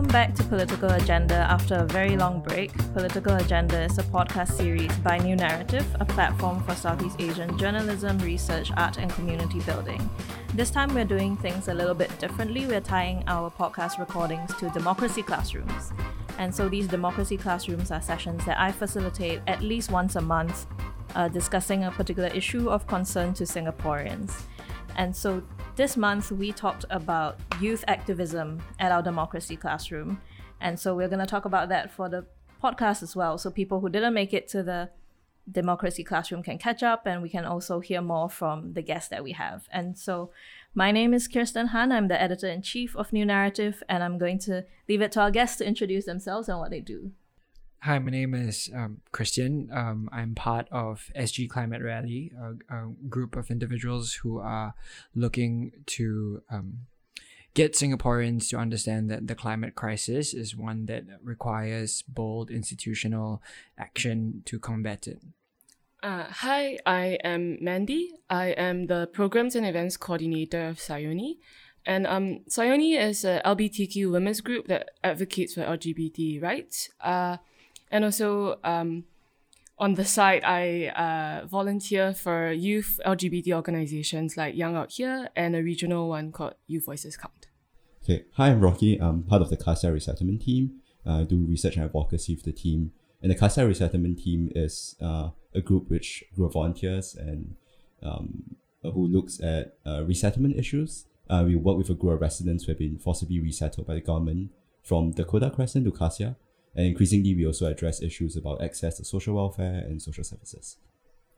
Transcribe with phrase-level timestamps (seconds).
[0.00, 2.72] Welcome back to Political Agenda after a very long break.
[2.94, 8.16] Political Agenda is a podcast series by New Narrative, a platform for Southeast Asian journalism,
[8.20, 10.08] research, art, and community building.
[10.54, 12.64] This time we're doing things a little bit differently.
[12.64, 15.92] We're tying our podcast recordings to democracy classrooms.
[16.38, 20.66] And so these democracy classrooms are sessions that I facilitate at least once a month,
[21.14, 24.44] uh, discussing a particular issue of concern to Singaporeans.
[24.96, 25.42] And so
[25.76, 30.20] this month we talked about youth activism at our democracy classroom.
[30.60, 32.26] And so we're going to talk about that for the
[32.62, 33.38] podcast as well.
[33.38, 34.90] So people who didn't make it to the
[35.50, 39.24] democracy classroom can catch up and we can also hear more from the guests that
[39.24, 39.68] we have.
[39.72, 40.30] And so
[40.74, 41.90] my name is Kirsten Han.
[41.90, 45.20] I'm the editor in chief of New Narrative, and I'm going to leave it to
[45.20, 47.10] our guests to introduce themselves and what they do.
[47.82, 49.70] Hi, my name is um, Christian.
[49.72, 54.74] Um, I'm part of SG Climate Rally, a, a, group of individuals who are
[55.14, 56.80] looking to um,
[57.54, 63.42] get Singaporeans to understand that the climate crisis is one that requires bold institutional
[63.78, 65.22] action to combat it.
[66.02, 68.10] Uh, hi, I am Mandy.
[68.28, 71.38] I am the Programs and Events Coordinator of Sayoni.
[71.86, 76.90] And um, Sayoni is a LGBTQ women's group that advocates for LGBT rights.
[77.00, 77.38] Uh,
[77.90, 79.04] and also, um,
[79.78, 85.56] on the side, I uh, volunteer for youth LGBT organizations like Young Out Here and
[85.56, 87.46] a regional one called Youth Voices Count.
[88.04, 88.98] Okay, hi, I'm Rocky.
[88.98, 90.80] I'm part of the Cassia Resettlement team.
[91.06, 92.92] I do research and advocacy for the team.
[93.22, 97.56] And the Cassia Resettlement team is uh, a group which volunteers and
[98.02, 101.06] um, who looks at uh, resettlement issues.
[101.28, 104.00] Uh, we work with a group of residents who have been forcibly resettled by the
[104.00, 104.50] government
[104.82, 106.36] from Dakota Crescent to Cassia.
[106.74, 110.76] And increasingly, we also address issues about access to social welfare and social services.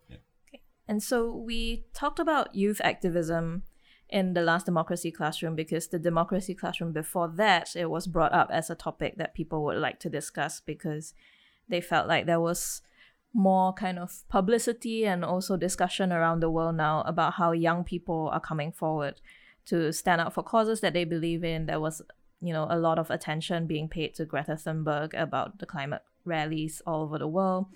[0.08, 0.19] Yeah.
[0.48, 0.62] Okay.
[0.86, 3.62] And so we talked about youth activism
[4.08, 8.50] in the last democracy classroom because the democracy classroom before that it was brought up
[8.52, 11.14] as a topic that people would like to discuss because
[11.67, 12.83] they felt like there was
[13.33, 18.29] more kind of publicity and also discussion around the world now about how young people
[18.30, 19.20] are coming forward
[19.64, 21.64] to stand up for causes that they believe in.
[21.64, 22.02] There was,
[22.42, 26.83] you know, a lot of attention being paid to Greta Thunberg about the climate rallies
[26.86, 27.67] all over the world.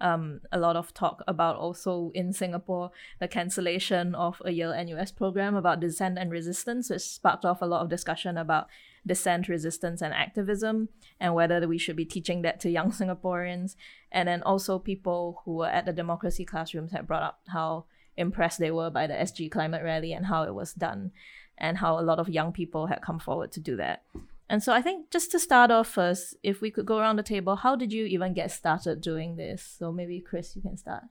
[0.00, 2.90] Um, a lot of talk about also in Singapore
[3.20, 7.66] the cancellation of a Yale NUS program about dissent and resistance, which sparked off a
[7.66, 8.66] lot of discussion about
[9.06, 10.88] dissent, resistance, and activism,
[11.20, 13.76] and whether we should be teaching that to young Singaporeans.
[14.10, 17.84] And then also people who were at the democracy classrooms had brought up how
[18.16, 21.12] impressed they were by the SG climate rally and how it was done,
[21.58, 24.02] and how a lot of young people had come forward to do that.
[24.48, 27.22] And so I think just to start off first, if we could go around the
[27.22, 29.76] table, how did you even get started doing this?
[29.78, 31.04] So maybe Chris, you can start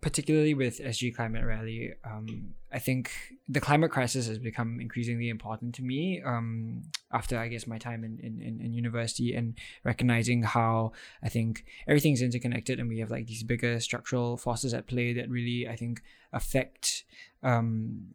[0.00, 3.10] particularly with SG Climate Rally, um, I think
[3.48, 8.04] the climate crisis has become increasingly important to me um, after, I guess, my time
[8.04, 13.26] in, in, in university and recognizing how I think everything's interconnected and we have like
[13.26, 16.02] these bigger structural forces at play that really, I think,
[16.32, 17.04] affect
[17.42, 18.14] um,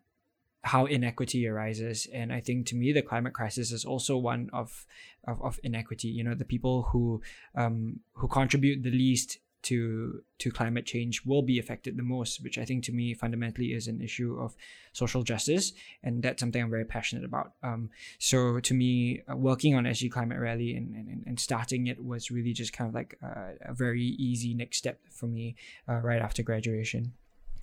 [0.63, 2.07] how inequity arises.
[2.13, 4.85] And I think to me, the climate crisis is also one of,
[5.28, 6.07] of, of inequity.
[6.07, 7.22] You know, the people who,
[7.56, 12.57] um, who contribute the least to to climate change will be affected the most, which
[12.57, 14.56] I think to me fundamentally is an issue of
[14.91, 15.72] social justice,
[16.03, 17.53] and that's something I'm very passionate about.
[17.63, 22.03] Um, so to me, uh, working on SG Climate Rally and, and, and starting it
[22.03, 25.56] was really just kind of like uh, a very easy next step for me
[25.88, 27.13] uh, right after graduation.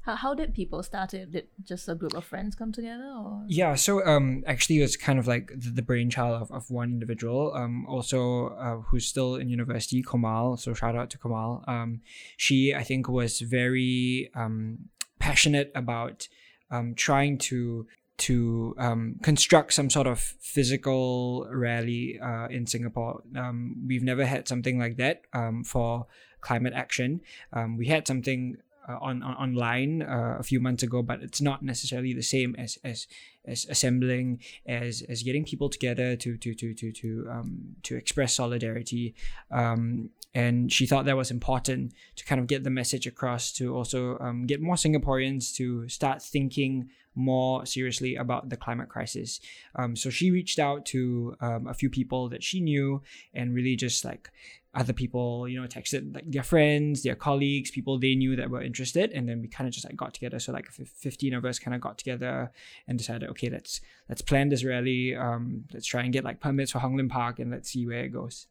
[0.02, 1.30] How, how did people start it?
[1.30, 3.44] Did just a group of friends come together or?
[3.46, 7.52] Yeah, so um actually it's kind of like the, the brainchild of, of one individual,
[7.54, 10.56] um also uh, who's still in university, Kamal.
[10.56, 11.64] So shout out to Kamal.
[11.66, 12.00] Um
[12.36, 16.28] she I think was very um passionate about
[16.70, 17.86] um trying to
[18.20, 23.22] to um, construct some sort of physical rally uh, in Singapore.
[23.34, 26.06] Um, we've never had something like that um, for
[26.42, 27.22] climate action.
[27.54, 28.58] Um, we had something
[28.88, 32.54] uh, on, on, online uh, a few months ago, but it's not necessarily the same
[32.58, 33.06] as as
[33.46, 38.34] as assembling as as getting people together to to to to to um, to express
[38.34, 39.14] solidarity.
[39.50, 43.74] Um, and she thought that was important to kind of get the message across to
[43.74, 49.40] also um, get more Singaporeans to start thinking more seriously about the climate crisis.
[49.74, 53.02] Um, so she reached out to um, a few people that she knew
[53.34, 54.30] and really just like
[54.72, 58.62] other people, you know, texted like their friends, their colleagues, people they knew that were
[58.62, 60.38] interested, and then we kind of just like got together.
[60.38, 62.52] So like fifteen of us kind of got together
[62.86, 65.16] and decided, okay, let's let's plan this rally.
[65.16, 68.04] Um, let's try and get like permits for Hong Lim Park, and let's see where
[68.04, 68.46] it goes.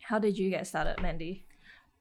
[0.00, 1.46] How did you get started, Mandy?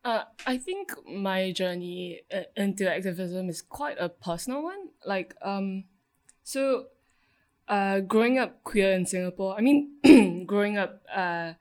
[0.04, 4.88] Uh, I think my journey uh, into activism is quite a personal one.
[5.06, 5.84] Like, um,
[6.42, 6.86] so,
[7.68, 11.54] uh, growing up queer in Singapore, I mean, growing up, uh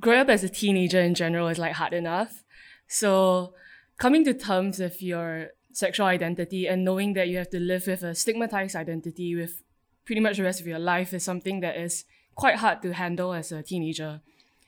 [0.00, 2.42] growing up as a teenager in general is like hard enough.
[2.88, 3.54] So
[3.98, 8.02] coming to terms with your sexual identity and knowing that you have to live with
[8.02, 9.62] a stigmatized identity with
[10.04, 12.04] pretty much the rest of your life is something that is
[12.34, 14.20] quite hard to handle as a teenager.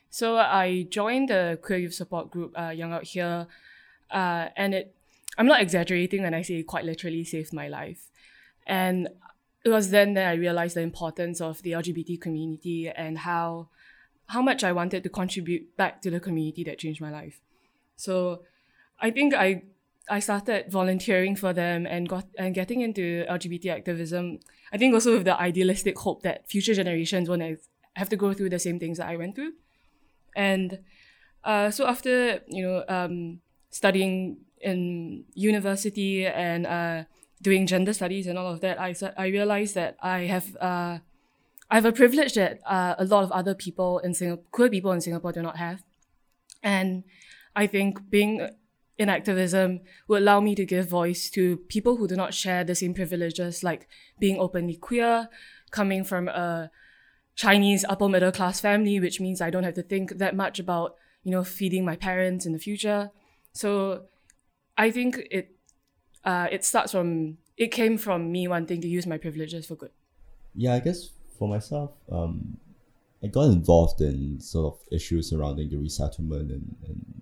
[0.09, 3.47] So I joined the queer youth support group, uh, Young Out Here,
[4.11, 4.95] uh, and it.
[5.35, 8.11] I'm not exaggerating when I say it quite literally saved my life.
[8.67, 9.09] And
[9.65, 13.69] it was then that I realized the importance of the LGBT community and how
[14.27, 17.41] how much I wanted to contribute back to the community that changed my life.
[17.95, 18.43] So
[18.99, 19.63] I think I
[20.09, 24.39] I started volunteering for them and got and getting into LGBT activism.
[24.71, 27.59] I think also with the idealistic hope that future generations won't
[27.95, 29.53] have to go through the same things that I went through.
[30.35, 30.79] And
[31.43, 37.03] uh, so after you know um, studying in university and uh,
[37.41, 40.99] doing gender studies and all of that, I I realized that I have uh,
[41.75, 45.01] have a privilege that uh, a lot of other people in Singapore, queer people in
[45.01, 45.83] Singapore, do not have,
[46.61, 47.03] and
[47.55, 48.47] I think being
[48.97, 52.75] in activism would allow me to give voice to people who do not share the
[52.75, 53.87] same privileges, like
[54.19, 55.29] being openly queer,
[55.71, 56.69] coming from a
[57.35, 60.95] Chinese upper middle class family, which means I don't have to think that much about
[61.23, 63.09] you know feeding my parents in the future.
[63.53, 64.05] So
[64.77, 65.55] I think it
[66.23, 69.91] uh, it starts from it came from me wanting to use my privileges for good.
[70.55, 71.09] Yeah, I guess
[71.43, 72.57] for myself, um,
[73.21, 77.21] I got involved in sort of issues surrounding the resettlement and, and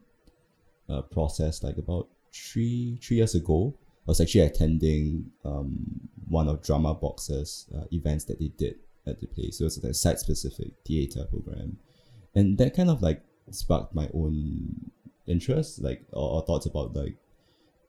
[0.90, 3.74] uh, process like about three three years ago.
[4.08, 8.76] I was actually attending um, one of Drama Box's uh, events that they did
[9.08, 9.58] at the place.
[9.58, 11.78] So it was a site specific theater program,
[12.36, 14.92] and that kind of like sparked my own
[15.26, 17.18] interest, like or, or thoughts about like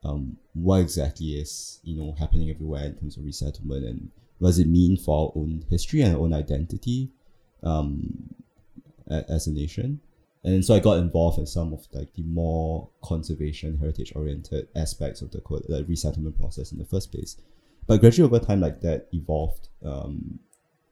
[0.02, 4.10] um, what exactly is you know happening everywhere in terms of resettlement and
[4.42, 7.08] does it mean for our own history and our own identity
[7.62, 8.34] um,
[9.08, 10.00] as a nation.
[10.44, 15.22] And so I got involved in some of like the more conservation heritage oriented aspects
[15.22, 17.36] of the, the resettlement process in the first place.
[17.86, 20.40] But gradually over time, like that evolved um,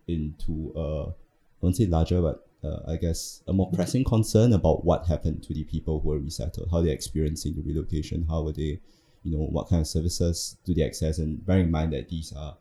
[0.07, 1.13] into a, I
[1.61, 5.55] won't say larger, but uh, I guess a more pressing concern about what happened to
[5.55, 8.81] the people who were resettled, how they're experiencing the relocation, how were they,
[9.25, 12.33] you know, what kind of services do they access, and bearing in mind that these
[12.37, 12.57] are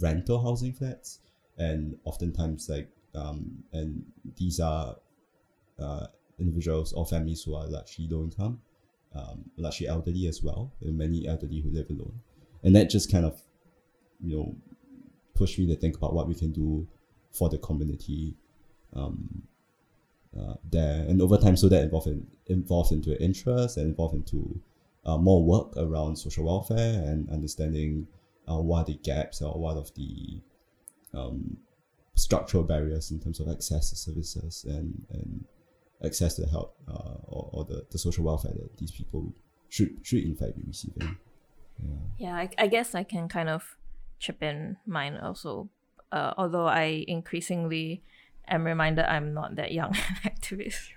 [0.00, 1.20] rental housing flats,
[1.58, 4.04] and oftentimes like, um, and
[4.36, 4.96] these are
[5.78, 6.06] uh,
[6.38, 8.60] individuals or families who are largely low income,
[9.14, 12.20] um, largely elderly as well, and many elderly who live alone.
[12.62, 13.40] And that just kind of,
[14.20, 14.56] you know,
[15.34, 16.86] pushed me to think about what we can do
[17.30, 18.34] for the community
[18.94, 19.42] um,
[20.38, 21.04] uh, there.
[21.08, 24.60] And over time, so that involved in, evolved into interest and involved into
[25.04, 28.06] uh, more work around social welfare and understanding
[28.48, 30.40] uh, what are the gaps or what of the
[31.14, 31.56] um,
[32.14, 35.44] structural barriers in terms of access to services and, and
[36.04, 39.32] access to the help uh, or, or the, the social welfare that these people
[39.68, 41.16] should should in fact be receiving.
[41.82, 43.76] Yeah, yeah I, I guess I can kind of
[44.18, 45.68] chip in mine also.
[46.12, 48.02] Uh, although I increasingly
[48.46, 50.90] am reminded I'm not that young an activist.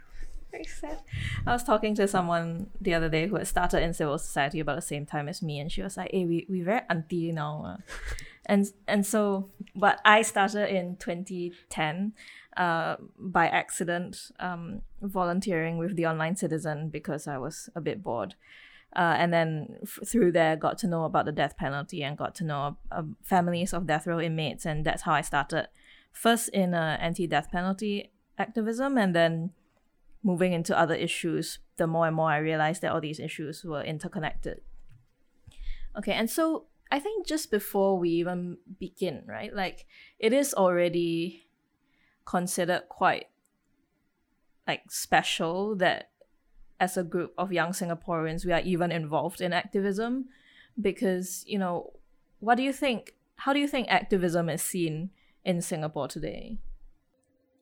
[0.51, 1.01] Very sad.
[1.45, 4.75] I was talking to someone the other day who had started in civil society about
[4.75, 7.63] the same time as me, and she was like, "Hey, we we very anti now,"
[7.65, 7.93] uh.
[8.45, 12.13] and and so, but I started in 2010,
[12.55, 18.35] uh, by accident, um, volunteering with the Online Citizen because I was a bit bored.
[18.95, 22.33] Uh, and then f- through there, got to know about the death penalty and got
[22.35, 25.67] to know uh, families of death row inmates, and that's how I started.
[26.13, 29.51] First in uh, anti-death penalty activism, and then
[30.23, 31.59] moving into other issues.
[31.77, 34.61] The more and more I realized that all these issues were interconnected.
[35.97, 39.85] Okay, and so I think just before we even begin, right, like
[40.19, 41.47] it is already
[42.25, 43.27] considered quite
[44.67, 46.09] like special that
[46.79, 50.25] as a group of young Singaporeans, we are even involved in activism
[50.79, 51.93] because, you know,
[52.39, 53.15] what do you think?
[53.37, 55.09] How do you think activism is seen
[55.43, 56.59] in Singapore today?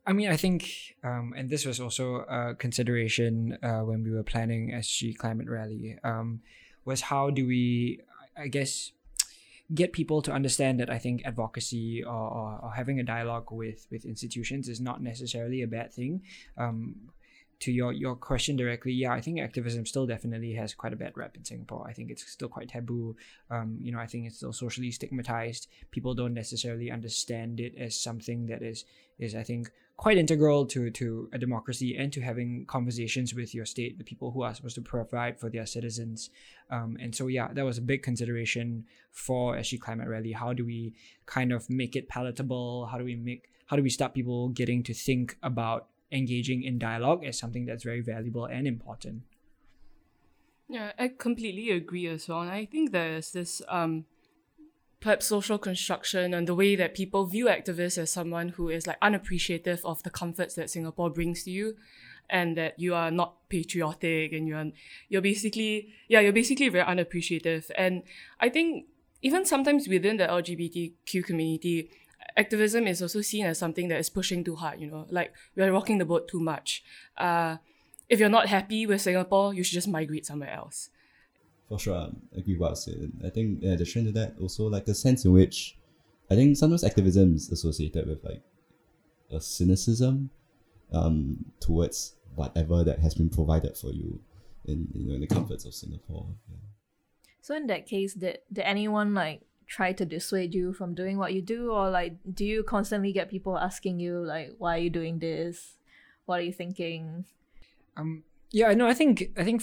[0.08, 4.24] I mean, I think, um, and this was also a consideration uh, when we were
[4.24, 6.42] planning SG Climate Rally, um,
[6.86, 8.02] was how do we,
[8.38, 8.92] I guess,
[9.74, 13.88] get people to understand that I think advocacy or, or, or having a dialogue with
[13.90, 16.22] with institutions is not necessarily a bad thing.
[16.56, 17.10] Um,
[17.62, 21.14] to your your question directly, yeah, I think activism still definitely has quite a bad
[21.16, 21.88] rep in Singapore.
[21.88, 23.16] I think it's still quite taboo.
[23.50, 25.68] Um, you know, I think it's still socially stigmatized.
[25.90, 28.86] People don't necessarily understand it as something that is
[29.18, 33.66] is I think quite integral to to a democracy and to having conversations with your
[33.66, 36.30] state, the people who are supposed to provide for their citizens.
[36.70, 40.34] Um, and so yeah, that was a big consideration for SG Climate Rally.
[40.34, 40.94] How do we
[41.26, 42.88] kind of make it palatable?
[42.88, 46.80] How do we make how do we stop people getting to think about engaging in
[46.80, 49.24] dialogue as something that's very valuable and important.
[50.68, 52.42] Yeah, I completely agree as well.
[52.42, 54.06] And I think there's this um,
[55.06, 58.98] perhaps social construction and the way that people view activists as someone who is like
[59.04, 61.76] unappreciative of the comforts that Singapore brings to you
[62.28, 64.72] and that you are not patriotic and you're
[65.08, 67.70] you're basically yeah, you're basically very unappreciative.
[67.78, 68.02] And
[68.40, 68.88] I think
[69.22, 71.92] even sometimes within the LGBTQ community,
[72.36, 75.72] activism is also seen as something that is pushing too hard, you know, like we're
[75.72, 76.84] rocking the boat too much.
[77.16, 77.58] Uh,
[78.10, 80.90] if you're not happy with Singapore, you should just migrate somewhere else.
[81.70, 83.12] For sure, I agree with what you said.
[83.26, 85.78] I think in addition to that, also like a sense in which
[86.30, 88.42] I think sometimes activism is associated with like
[89.32, 90.30] a cynicism
[90.92, 94.20] um, towards whatever that has been provided for you
[94.66, 96.28] in you know in the comforts of Singapore.
[96.50, 96.58] Yeah.
[97.42, 101.34] So in that case, did did anyone like try to dissuade you from doing what
[101.34, 104.90] you do, or like do you constantly get people asking you like why are you
[104.90, 105.78] doing this?
[106.26, 107.26] What are you thinking?
[107.98, 109.62] Um, yeah, no, I think I think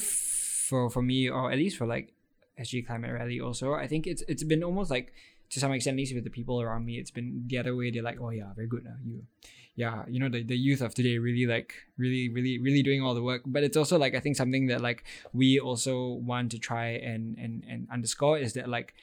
[0.73, 2.15] for for me, or at least for like
[2.59, 5.13] SG Climate Rally, also, I think it's it's been almost like
[5.51, 7.91] to some extent, at least with the people around me, it's been the other way.
[7.91, 8.97] They're like, oh yeah, very good now.
[9.05, 9.27] You,
[9.75, 13.15] yeah, you know, the, the youth of today really like really really really doing all
[13.15, 13.43] the work.
[13.45, 15.95] But it's also like I think something that like we also
[16.31, 18.95] want to try and and and underscore is that like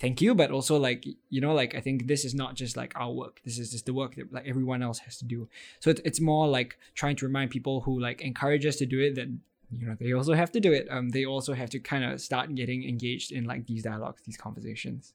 [0.00, 2.92] thank you but also like you know like i think this is not just like
[2.96, 5.46] our work this is just the work that like everyone else has to do
[5.78, 8.98] so it's, it's more like trying to remind people who like encourage us to do
[8.98, 9.28] it that
[9.76, 12.20] you know they also have to do it um they also have to kind of
[12.20, 15.14] start getting engaged in like these dialogues these conversations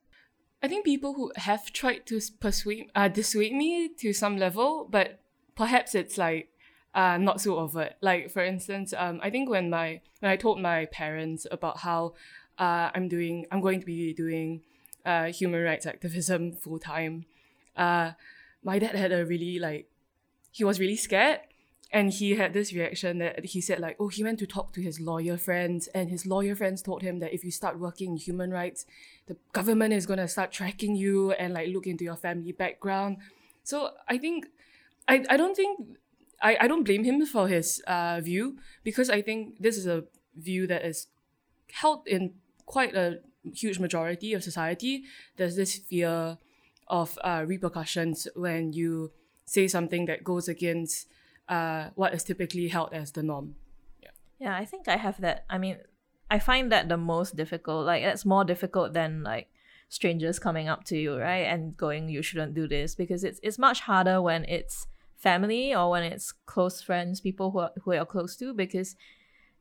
[0.64, 5.20] I think people who have tried to persuade, uh, dissuade me to some level, but
[5.56, 6.50] perhaps it's like
[6.96, 7.94] uh, not so overt.
[8.02, 12.14] Like for instance, um, I think when my when I told my parents about how
[12.58, 14.62] uh, I'm doing, I'm going to be doing
[15.06, 17.26] uh, human rights activism full time.
[17.76, 18.14] Uh,
[18.64, 19.88] my dad had a really like,
[20.52, 21.42] he was really scared,
[21.92, 24.82] and he had this reaction that he said like, oh, he went to talk to
[24.82, 28.18] his lawyer friends, and his lawyer friends told him that if you start working in
[28.18, 28.86] human rights,
[29.28, 33.18] the government is gonna start tracking you and like look into your family background.
[33.64, 34.48] So I think,
[35.08, 35.80] I I don't think.
[36.42, 40.04] I, I don't blame him for his uh, view because I think this is a
[40.36, 41.08] view that is
[41.72, 42.34] held in
[42.66, 43.22] quite a
[43.54, 45.04] huge majority of society,
[45.38, 46.38] there's this fear
[46.88, 49.12] of uh, repercussions when you
[49.46, 51.08] say something that goes against
[51.48, 53.56] uh, what is typically held as the norm.
[54.02, 54.10] Yeah.
[54.40, 55.46] yeah, I think I have that.
[55.50, 55.78] I mean,
[56.30, 57.86] I find that the most difficult.
[57.86, 59.48] Like, it's more difficult than like
[59.90, 63.60] strangers coming up to you, right, and going, "You shouldn't do this," because it's it's
[63.60, 68.06] much harder when it's family or when it's close friends, people who are, who are
[68.06, 68.96] close to, because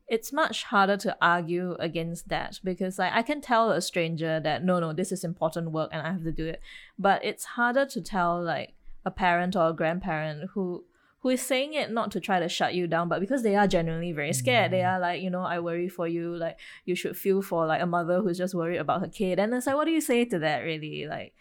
[0.07, 4.63] it's much harder to argue against that because like I can tell a stranger that
[4.63, 6.61] no no this is important work and I have to do it
[6.99, 8.73] but it's harder to tell like
[9.03, 10.85] a parent or a grandparent who
[11.25, 13.65] who is saying it not to try to shut you down but because they are
[13.65, 14.69] genuinely very scared.
[14.69, 14.97] They mm-hmm.
[14.97, 17.87] are like you know I worry for you like you should feel for like a
[17.87, 19.39] mother who's just worried about her kid.
[19.39, 21.07] And it's like what do you say to that really?
[21.07, 21.33] Like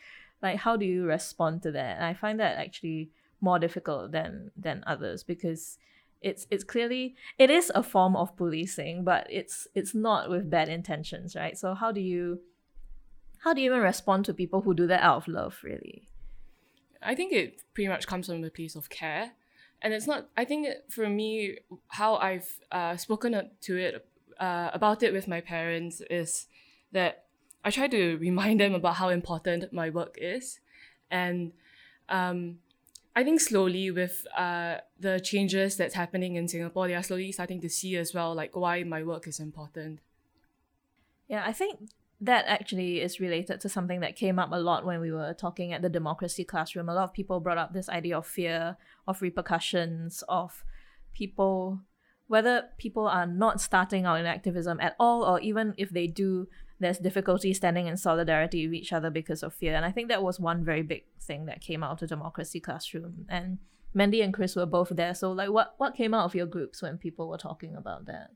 [0.43, 1.97] like how do you respond to that?
[1.97, 3.11] And I find that actually
[3.43, 5.77] more difficult than than others because
[6.23, 10.71] it's it's clearly it is a form of policing but it's it's not with bad
[10.71, 11.59] intentions right?
[11.59, 12.41] So how do you
[13.41, 16.09] how do you even respond to people who do that out of love really?
[17.03, 19.33] I think it pretty much comes from a place of care
[19.85, 24.07] and it's not i think for me how i've uh, spoken to it
[24.41, 26.49] uh, about it with my parents is
[26.91, 27.27] that
[27.65, 30.59] i try to remind them about how important my work is
[31.11, 31.53] and
[32.09, 32.59] um,
[33.17, 37.61] I think slowly with uh, the changes that's happening in Singapore, they are slowly starting
[37.61, 40.01] to see as well like why my work is important.
[41.29, 45.01] Yeah, I think that actually is related to something that came up a lot when
[45.01, 46.89] we were talking at the democracy classroom.
[46.89, 50.65] A lot of people brought up this idea of fear, of repercussions, of
[51.13, 51.81] people,
[52.27, 56.49] whether people are not starting out in activism at all, or even if they do,
[56.81, 59.75] there's difficulty standing in solidarity with each other because of fear.
[59.75, 62.61] And I think that was one very big thing that came out of the democracy
[62.61, 63.27] classroom.
[63.29, 63.59] And
[63.93, 65.15] Mandy and Chris were both there.
[65.15, 68.31] So like what what came out of your groups when people were talking about that?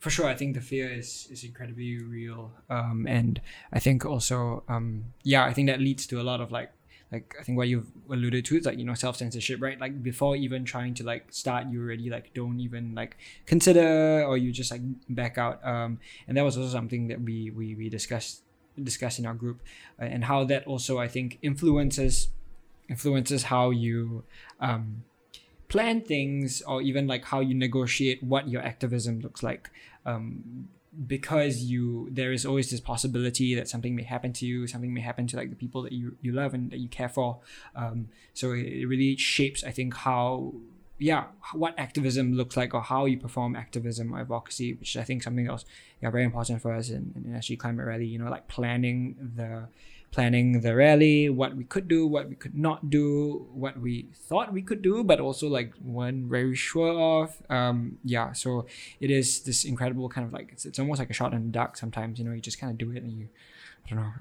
[0.00, 2.52] For sure, I think the fear is is incredibly real.
[2.68, 3.40] Um, and
[3.72, 6.72] I think also um, yeah, I think that leads to a lot of like
[7.12, 9.78] like I think what you've alluded to is like you know self censorship, right?
[9.78, 13.16] Like before even trying to like start, you already like don't even like
[13.46, 15.64] consider or you just like back out.
[15.64, 18.42] Um, and that was also something that we we we discussed
[18.82, 19.60] discussed in our group,
[20.00, 22.28] uh, and how that also I think influences
[22.88, 24.24] influences how you
[24.60, 25.04] um,
[25.68, 29.70] plan things or even like how you negotiate what your activism looks like.
[30.06, 30.68] Um,
[31.06, 35.00] because you there is always this possibility that something may happen to you something may
[35.00, 37.38] happen to like the people that you, you love and that you care for
[37.76, 40.52] um, so it, really shapes i think how
[41.00, 45.22] yeah, what activism looks like or how you perform activism or advocacy, which I think
[45.22, 45.64] something else
[46.02, 48.04] yeah very important for us in, in SG Climate Rally.
[48.04, 49.66] You know, like planning the
[50.10, 54.52] planning the rally, what we could do, what we could not do, what we thought
[54.52, 57.40] we could do, but also like weren't very sure of.
[57.48, 58.66] Um, yeah, so
[59.00, 61.52] it is this incredible kind of like it's, it's almost like a shot in the
[61.52, 61.76] dark.
[61.76, 63.28] Sometimes you know you just kind of do it and you,
[63.86, 64.12] I don't know,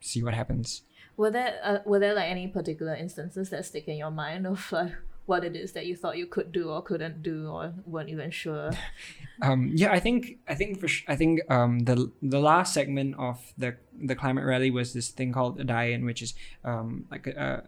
[0.00, 0.82] see what happens.
[1.16, 4.70] Were there uh, were there like any particular instances that stick in your mind of
[4.72, 4.92] like
[5.26, 8.30] what it is that you thought you could do or couldn't do or weren't even
[8.30, 8.70] sure?
[9.42, 13.16] um, yeah, I think I think for sh- I think um, the the last segment
[13.18, 17.26] of the the climate rally was this thing called a die-in, which is um, like
[17.26, 17.64] a,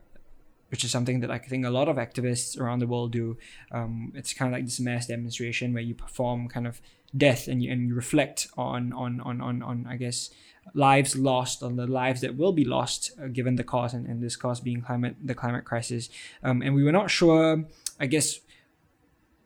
[0.70, 3.36] which is something that I think a lot of activists around the world do.
[3.70, 6.80] Um, it's kind of like this mass demonstration where you perform kind of
[7.16, 10.30] death and you and you reflect on on on on, on I guess
[10.72, 14.22] lives lost on the lives that will be lost uh, given the cause and, and
[14.22, 16.08] this cause being climate the climate crisis.
[16.42, 17.64] Um, and we were not sure
[18.00, 18.40] i guess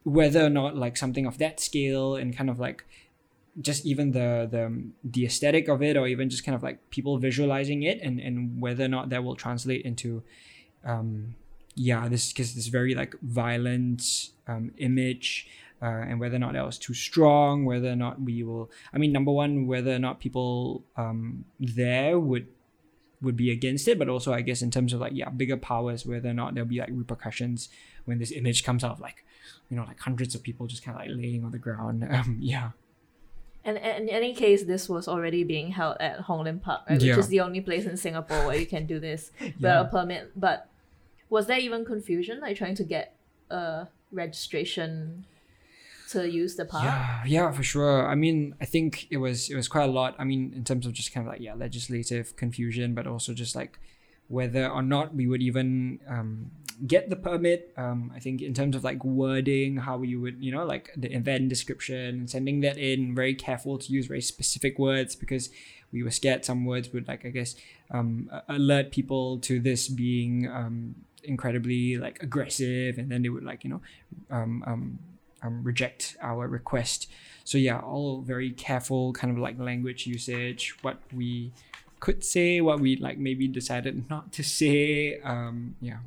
[0.04, 2.84] whether or not like something of that scale and kind of like
[3.60, 7.18] just even the the the aesthetic of it or even just kind of like people
[7.18, 10.22] visualizing it and and whether or not that will translate into
[10.84, 11.34] um
[11.74, 15.48] yeah this because this very like violent um image
[15.80, 18.70] uh, and whether or not that was too strong, whether or not we will.
[18.92, 22.48] I mean, number one, whether or not people um, there would
[23.20, 26.06] would be against it, but also I guess in terms of like yeah, bigger powers,
[26.06, 27.68] whether or not there'll be like repercussions
[28.04, 29.24] when this image comes out, of like
[29.70, 32.04] you know, like hundreds of people just kind of like laying on the ground.
[32.10, 32.70] Um, yeah.
[33.64, 36.98] And, and in any case, this was already being held at Hong Lim Park, right?
[37.00, 37.16] Yeah.
[37.16, 39.80] which is the only place in Singapore where you can do this without Yeah.
[39.80, 40.30] a permit.
[40.34, 40.68] But
[41.28, 43.14] was there even confusion, like trying to get
[43.50, 45.26] a registration
[46.08, 46.84] to use the park?
[46.84, 48.06] Yeah, yeah, for sure.
[48.06, 50.14] I mean, I think it was it was quite a lot.
[50.18, 53.54] I mean, in terms of just kind of like yeah, legislative confusion, but also just
[53.54, 53.78] like
[54.28, 56.50] whether or not we would even um,
[56.86, 57.72] get the permit.
[57.76, 61.12] Um, I think in terms of like wording, how you would you know like the
[61.12, 65.50] event description, and sending that in, very careful to use very specific words because
[65.92, 67.54] we were scared some words would like I guess
[67.90, 73.64] um, alert people to this being um, incredibly like aggressive, and then they would like
[73.64, 73.80] you know
[75.42, 77.10] um, reject our request.
[77.44, 81.52] So yeah, all very careful kind of like language usage, what we
[82.00, 85.20] could say, what we like maybe decided not to say.
[85.20, 85.98] Um, yeah.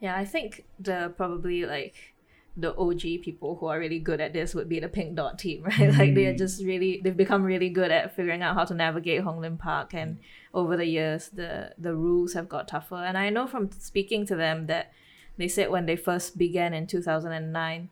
[0.00, 2.14] Yeah, I think the probably like
[2.56, 5.62] the OG people who are really good at this would be the Pink Dot team,
[5.78, 5.92] right?
[5.92, 9.22] Like they are just really they've become really good at figuring out how to navigate
[9.22, 10.18] Hong Lim Park and
[10.54, 12.96] over the years the the rules have got tougher.
[12.96, 14.92] And I know from speaking to them that
[15.36, 17.90] they said when they first began in 2009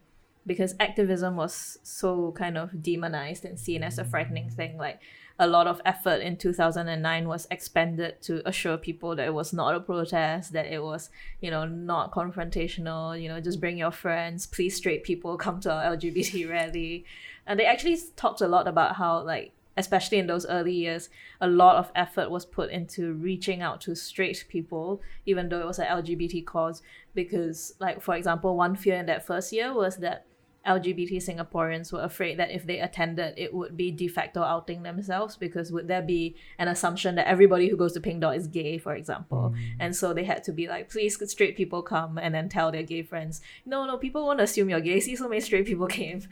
[0.49, 5.01] because activism was so kind of demonized and seen as a frightening thing like
[5.41, 9.75] a lot of effort in 2009 was expended to assure people that it was not
[9.75, 14.47] a protest that it was you know not confrontational you know just bring your friends
[14.47, 17.05] please straight people come to our lgbt rally.
[17.47, 21.09] And they actually talked a lot about how like especially in those early years
[21.41, 25.67] a lot of effort was put into reaching out to straight people even though it
[25.67, 26.83] was an lgbt cause.
[27.15, 30.27] Because like for example one fear in that first year was that
[30.67, 35.37] LGBT Singaporeans were afraid that if they attended, it would be de facto outing themselves
[35.37, 38.77] because would there be an assumption that everybody who goes to Pink Dot is gay,
[38.77, 39.55] for example?
[39.79, 42.71] And so they had to be like, please, could straight people come and then tell
[42.71, 45.01] their gay friends, no, no, people won't assume you're gay.
[45.01, 46.23] See, so many straight people came.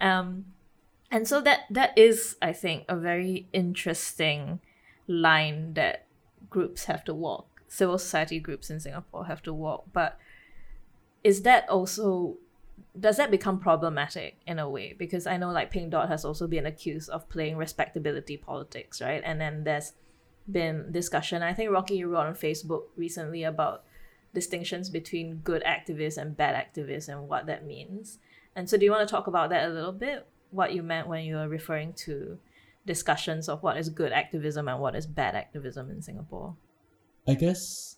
[0.00, 0.46] Um,
[1.10, 4.60] and so that that is, I think, a very interesting
[5.06, 6.06] line that
[6.48, 7.46] groups have to walk.
[7.68, 9.84] Civil society groups in Singapore have to walk.
[9.92, 10.18] But
[11.22, 12.38] is that also
[12.98, 14.94] does that become problematic in a way?
[14.98, 19.22] Because I know like Pink Dot has also been accused of playing respectability politics, right?
[19.24, 19.92] And then there's
[20.50, 21.42] been discussion.
[21.42, 23.84] I think Rocky you wrote on Facebook recently about
[24.34, 28.18] distinctions between good activists and bad activists and what that means.
[28.54, 30.26] And so do you want to talk about that a little bit?
[30.50, 32.38] What you meant when you were referring to
[32.84, 36.56] discussions of what is good activism and what is bad activism in Singapore?
[37.26, 37.96] I guess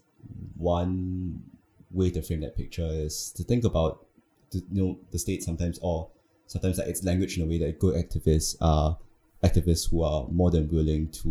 [0.56, 1.42] one
[1.90, 4.06] way to frame that picture is to think about
[4.54, 6.10] you know the state sometimes or
[6.46, 8.98] sometimes like its language in a way that good activists are
[9.42, 11.28] activists who are more than willing to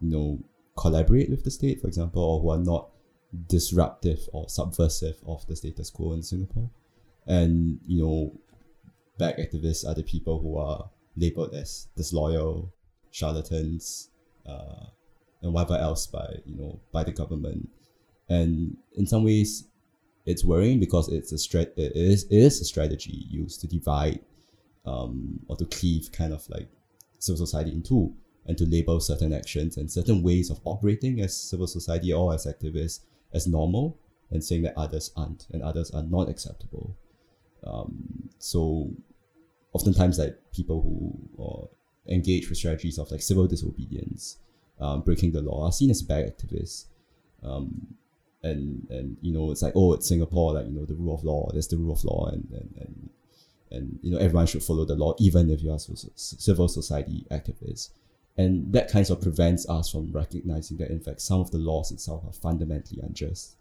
[0.00, 0.38] you know
[0.76, 2.90] collaborate with the state for example or who are not
[3.48, 6.70] disruptive or subversive of the status quo in Singapore.
[7.26, 8.32] And you know
[9.18, 12.72] bad activists are the people who are labeled as disloyal
[13.10, 14.10] charlatans
[14.46, 14.86] uh,
[15.42, 17.68] and whatever else by you know by the government.
[18.28, 19.68] And in some ways
[20.26, 24.20] it's worrying because it's a strat- it is it is a strategy used to divide
[24.86, 26.68] um, or to cleave kind of like
[27.18, 28.14] civil society in two
[28.46, 32.46] and to label certain actions and certain ways of operating as civil society or as
[32.46, 33.00] activists
[33.32, 33.98] as normal
[34.30, 36.94] and saying that others aren't and others are not acceptable
[37.64, 38.90] Um, so
[39.72, 41.68] oftentimes like people who
[42.08, 44.38] engage with strategies of like civil disobedience,
[44.80, 46.86] um, breaking the law are seen as bad activists.
[47.42, 47.96] Um,
[48.46, 51.24] and and you know it's like oh it's Singapore like you know the rule of
[51.24, 53.10] law there's the rule of law and and, and
[53.70, 57.90] and you know everyone should follow the law even if you are civil society activists.
[58.38, 61.90] And that kind of prevents us from recognizing that in fact some of the laws
[61.90, 63.56] itself are fundamentally unjust.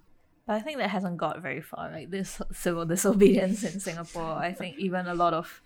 [0.46, 4.34] But I think that hasn't got very far like this civil disobedience in Singapore.
[4.34, 5.62] I think even a lot of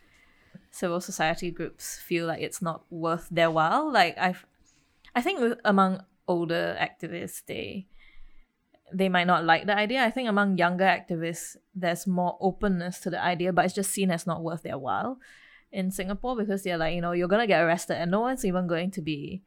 [0.72, 3.92] civil society groups feel like it's not worth their while.
[3.92, 4.46] Like I've
[5.16, 7.88] I think among older activists they
[8.94, 10.04] they might not like the idea.
[10.04, 14.12] I think among younger activists, there's more openness to the idea, but it's just seen
[14.12, 15.20] as not worth their while
[15.72, 18.68] in Singapore because they're like, you know, you're gonna get arrested and no one's even
[18.68, 19.44] going to be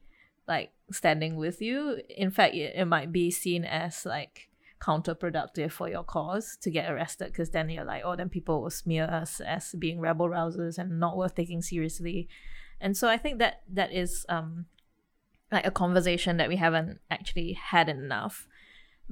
[0.46, 2.00] like standing with you.
[2.08, 4.48] In fact, it, it might be seen as like
[4.80, 8.70] counterproductive for your cause to get arrested because then you're like, oh, then people will
[8.70, 12.28] smear us as being rebel rousers and not worth taking seriously.
[12.80, 14.66] And so I think that that is um
[15.52, 18.46] like a conversation that we haven't actually had enough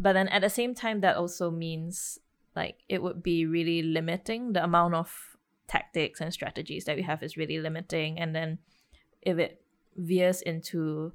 [0.00, 2.18] but then at the same time, that also means
[2.56, 5.36] like it would be really limiting the amount of
[5.68, 8.18] tactics and strategies that we have is really limiting.
[8.18, 8.58] And then
[9.20, 9.62] if it
[9.94, 11.12] veers into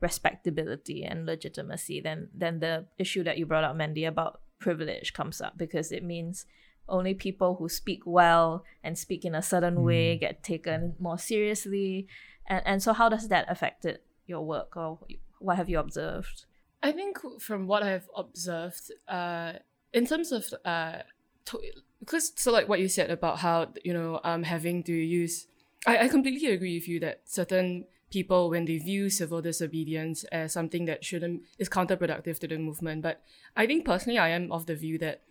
[0.00, 5.40] respectability and legitimacy, then then the issue that you brought up, Mandy, about privilege comes
[5.40, 6.46] up because it means
[6.88, 9.84] only people who speak well and speak in a certain mm.
[9.84, 12.08] way get taken more seriously.
[12.48, 14.98] And and so how does that affect it, your work or
[15.38, 16.44] what have you observed?
[16.86, 19.54] I think from what I've observed, uh,
[19.92, 20.98] in terms of uh,
[21.46, 21.62] to-
[22.00, 25.46] because so like what you said about how you know um having to use,
[25.86, 30.52] I, I completely agree with you that certain people when they view civil disobedience as
[30.52, 33.02] something that shouldn't is counterproductive to the movement.
[33.02, 33.16] But
[33.56, 35.22] I think personally, I am of the view that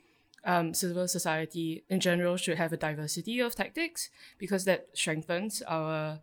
[0.43, 6.19] um, civil society in general should have a diversity of tactics because that strengthens our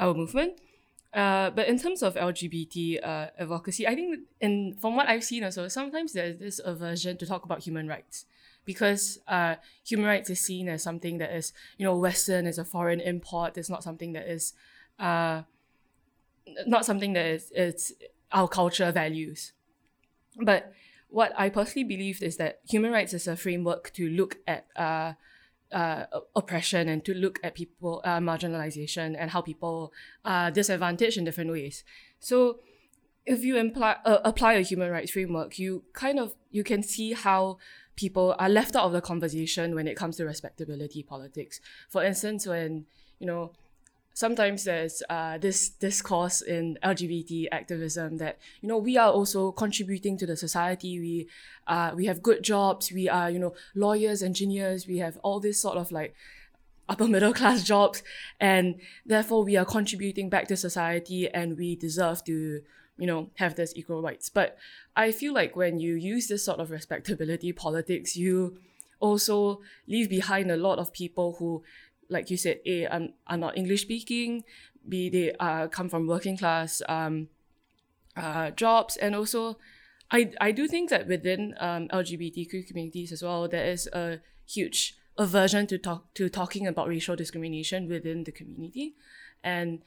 [0.00, 0.58] our movement.
[1.12, 5.44] Uh, but in terms of LGBT uh, advocacy, I think in from what I've seen
[5.44, 8.24] also, sometimes there's this aversion to talk about human rights
[8.64, 12.64] because uh, human rights is seen as something that is, you know, Western, is a
[12.64, 13.58] foreign import.
[13.58, 14.54] It's not something that is,
[14.98, 15.42] uh,
[16.66, 17.92] not something that is it's
[18.30, 19.52] our culture values.
[20.40, 20.72] But
[21.08, 24.66] what I personally believe is that human rights is a framework to look at
[25.72, 29.92] uh, uh, oppression and to look at people uh, marginalization and how people
[30.24, 31.84] are disadvantaged in different ways.
[32.20, 32.58] So
[33.24, 37.12] if you imply, uh, apply a human rights framework, you kind of you can see
[37.12, 37.58] how
[37.96, 41.60] people are left out of the conversation when it comes to respectability politics.
[41.88, 42.86] For instance, when
[43.18, 43.52] you know
[44.14, 50.16] sometimes there's uh, this discourse in LGBT activism that you know we are also contributing
[50.18, 50.98] to the society.
[50.98, 51.28] We
[51.66, 52.92] uh, we have good jobs.
[52.92, 54.86] We are you know lawyers, engineers.
[54.86, 56.14] We have all this sort of like
[56.88, 58.02] upper middle class jobs,
[58.40, 62.62] and therefore we are contributing back to society, and we deserve to
[62.98, 64.28] you know have this equal rights.
[64.28, 64.56] But
[64.96, 68.58] I feel like when you use this sort of respectability politics, you
[69.00, 71.64] also leave behind a lot of people who
[72.12, 74.44] like you said, A, are, are not English speaking,
[74.88, 77.28] B, they uh, come from working class um,
[78.16, 79.56] uh, jobs, and also
[80.10, 84.96] I, I do think that within um, LGBTQ communities as well, there is a huge
[85.16, 88.94] aversion to talk to talking about racial discrimination within the community,
[89.42, 89.82] and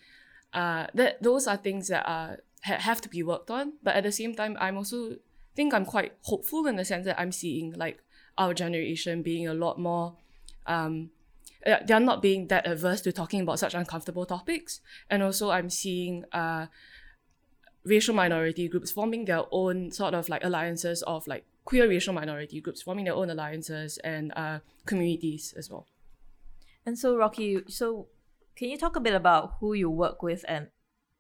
[0.54, 3.74] uh, that those are things that are ha- have to be worked on.
[3.84, 5.18] But at the same time, I'm also
[5.56, 8.00] think I'm quite hopeful in the sense that I'm seeing like
[8.38, 10.18] our generation being a lot more
[10.68, 11.12] um,
[11.66, 14.82] uh, they're not being that averse to talking about such uncomfortable topics.
[15.10, 16.68] And also, I'm seeing uh,
[17.84, 22.62] racial minority groups forming their own sort of like alliances of like queer racial minority
[22.62, 25.88] groups forming their own alliances and uh, communities as well.
[26.86, 28.08] And so, Rocky, so
[28.56, 30.68] can you talk a bit about who you work with and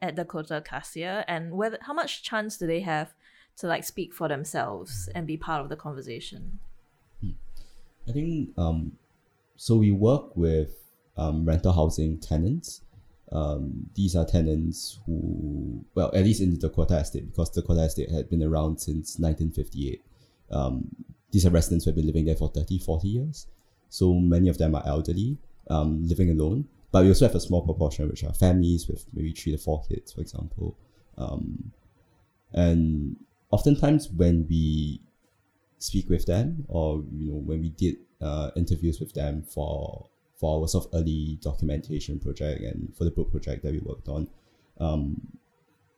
[0.01, 3.13] at Dakota and Cassia and whether how much chance do they have
[3.57, 6.59] to like speak for themselves and be part of the conversation?
[8.07, 8.93] I think um,
[9.55, 10.75] so we work with
[11.17, 12.81] um, rental housing tenants.
[13.31, 17.83] Um, these are tenants who, well, at least in the Dakota Estate, because the Dakota
[17.83, 20.03] Estate had been around since 1958.
[20.51, 20.87] Um,
[21.31, 23.47] these are residents who have been living there for 30, 40 years.
[23.89, 25.37] So many of them are elderly,
[25.69, 26.67] um, living alone.
[26.91, 29.83] But we also have a small proportion which are families with maybe three to four
[29.89, 30.77] kids, for example.
[31.17, 31.71] Um,
[32.53, 33.17] and
[33.51, 35.01] oftentimes when we
[35.77, 40.61] speak with them, or you know, when we did uh, interviews with them for for
[40.61, 44.27] our sort of early documentation project and for the book project that we worked on.
[44.79, 45.21] Um,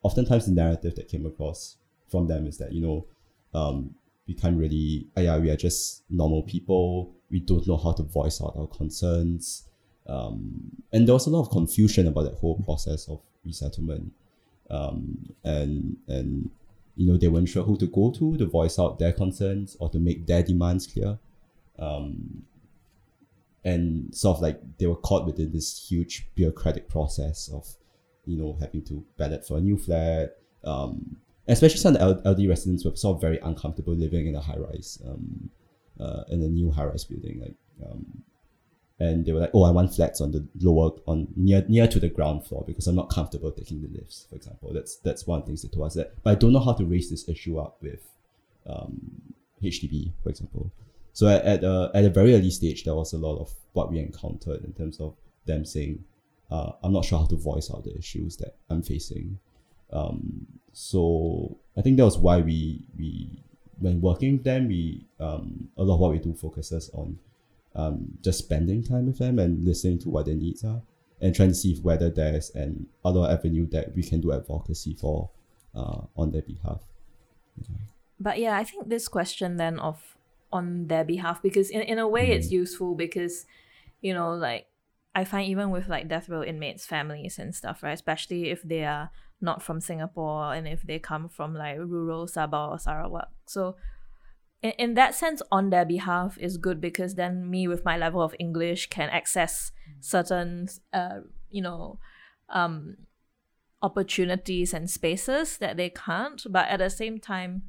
[0.04, 1.78] oftentimes the narrative that came across
[2.08, 3.06] from them is that you know
[3.54, 3.96] um,
[4.28, 7.14] we can't really, uh, yeah, we are just normal people.
[7.32, 9.64] We don't know how to voice out our concerns.
[10.08, 14.12] Um, and there was a lot of confusion about that whole process of resettlement.
[14.70, 16.50] Um, and, and,
[16.96, 19.90] you know, they weren't sure who to go to to voice out their concerns or
[19.90, 21.18] to make their demands clear.
[21.80, 22.44] Um,
[23.64, 27.68] and sort of like they were caught within this huge bureaucratic process of,
[28.26, 32.48] you know, having to ballot for a new flat, um, especially some of the LD
[32.48, 35.50] residents were sort of very uncomfortable living in a high rise, um,
[36.00, 37.40] uh, in a new high rise building.
[37.42, 38.24] Like, um,
[39.00, 42.00] and they were like, "Oh, I want flats on the lower, on near near to
[42.00, 45.40] the ground floor because I'm not comfortable taking the lifts." For example, that's that's one
[45.40, 46.14] of the things they told us that.
[46.24, 48.02] But I don't know how to raise this issue up with
[48.66, 50.72] um, HDB, for example.
[51.18, 53.90] So at at a, at a very early stage, there was a lot of what
[53.90, 55.16] we encountered in terms of
[55.48, 56.04] them saying,
[56.52, 59.40] uh, "I'm not sure how to voice out the issues that I'm facing."
[59.92, 63.42] Um, so I think that was why we we
[63.80, 67.18] when working with them, we um, a lot of what we do focuses on
[67.74, 70.84] um, just spending time with them and listening to what their needs are,
[71.20, 75.32] and trying to see whether there's an other avenue that we can do advocacy for
[75.74, 76.84] uh, on their behalf.
[78.20, 80.17] But yeah, I think this question then of
[80.52, 83.46] on their behalf because in, in a way it's useful because
[84.02, 84.68] you know like
[85.14, 88.86] I find even with like death row inmates families and stuff right especially if they
[88.86, 89.10] are
[89.42, 93.30] not from Singapore and if they come from like rural Sabah or Sarawak.
[93.46, 93.76] So
[94.62, 98.22] in, in that sense on their behalf is good because then me with my level
[98.22, 102.00] of English can access certain uh you know
[102.50, 102.98] um
[103.82, 107.62] opportunities and spaces that they can't but at the same time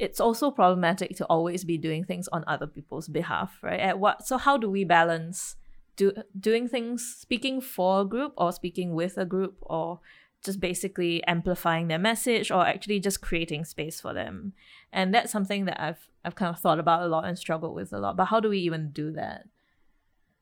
[0.00, 3.80] it's also problematic to always be doing things on other people's behalf right?
[3.80, 5.56] At what so how do we balance
[5.96, 10.00] do doing things speaking for a group or speaking with a group or
[10.42, 14.54] just basically amplifying their message or actually just creating space for them?
[14.90, 17.92] And that's something that i've i've kind of thought about a lot and struggled with
[17.92, 19.44] a lot but how do we even do that?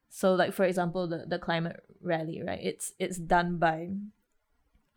[0.09, 2.61] So like for example the, the climate rally right?
[2.63, 3.91] It's it's done by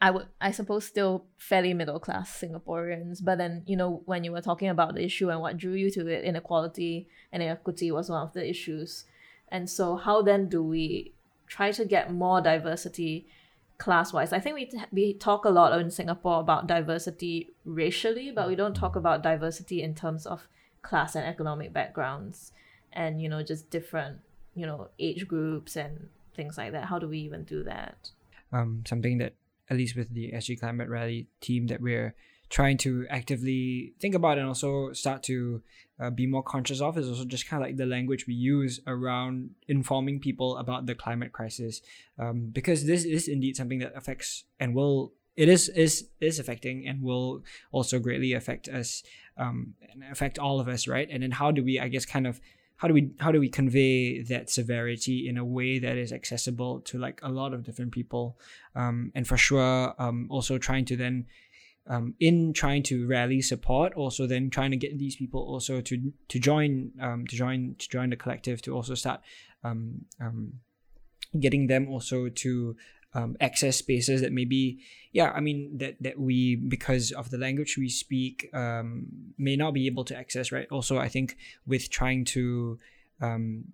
[0.01, 3.23] I would I suppose still fairly middle class Singaporeans.
[3.23, 5.91] But then, you know, when you were talking about the issue and what drew you
[5.91, 9.05] to it, inequality and equity was one of the issues.
[9.49, 11.13] And so how then do we
[11.45, 13.27] try to get more diversity
[13.77, 14.33] class wise?
[14.33, 18.75] I think we we talk a lot in Singapore about diversity racially, but we don't
[18.75, 20.47] talk about diversity in terms of
[20.81, 22.53] class and economic backgrounds
[22.91, 24.17] and, you know, just different,
[24.55, 26.85] you know, age groups and things like that.
[26.85, 28.09] How do we even do that?
[28.51, 29.33] Um, something that
[29.71, 32.13] at least with the SG Climate Rally team, that we're
[32.49, 35.61] trying to actively think about and also start to
[36.01, 38.81] uh, be more conscious of is also just kind of like the language we use
[38.85, 41.81] around informing people about the climate crisis,
[42.19, 46.85] um, because this is indeed something that affects and will it is is is affecting
[46.85, 49.01] and will also greatly affect us
[49.37, 51.07] um, and affect all of us, right?
[51.09, 52.41] And then how do we, I guess, kind of
[52.81, 56.79] how do we how do we convey that severity in a way that is accessible
[56.79, 58.39] to like a lot of different people?
[58.75, 61.27] Um, and for sure um, also trying to then
[61.85, 66.11] um, in trying to rally support also then trying to get these people also to
[66.27, 69.21] to join um, to join to join the collective to also start
[69.63, 70.53] um, um,
[71.39, 72.75] getting them also to
[73.13, 74.79] um, access spaces that maybe
[75.11, 79.73] yeah i mean that that we because of the language we speak um, may not
[79.73, 80.67] be able to access right?
[80.71, 82.79] Also i think with trying to
[83.21, 83.65] um,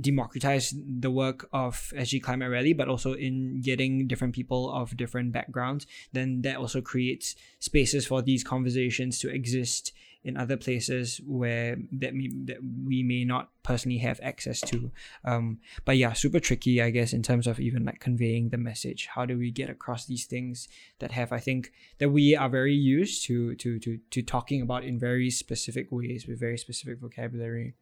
[0.00, 5.32] democratize the work of SG Climate Rally, but also in getting different people of different
[5.32, 9.92] backgrounds, then that also creates spaces for these conversations to exist
[10.24, 14.90] in other places where that me that we may not personally have access to.
[15.24, 19.08] Um, but yeah, super tricky, I guess, in terms of even like conveying the message.
[19.14, 20.68] How do we get across these things
[21.00, 24.84] that have, I think, that we are very used to to to to talking about
[24.84, 27.74] in very specific ways with very specific vocabulary.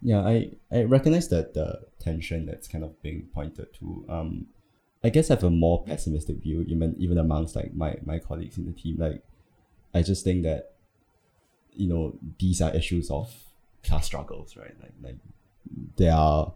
[0.00, 4.04] Yeah, I, I recognize that the tension that's kind of being pointed to.
[4.08, 4.46] Um,
[5.04, 8.56] I guess I have a more pessimistic view, even even amongst like my, my colleagues
[8.56, 8.96] in the team.
[8.98, 9.22] Like,
[9.94, 10.71] I just think that
[11.74, 13.32] you know these are issues of
[13.84, 14.74] class struggles, right?
[14.80, 15.16] Like like
[15.96, 16.52] there are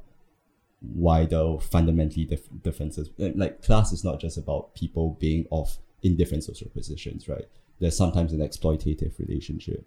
[0.82, 3.10] wider fundamentally dif- differences.
[3.18, 7.46] Like class is not just about people being of in different social positions, right?
[7.80, 9.86] There's sometimes an exploitative relationship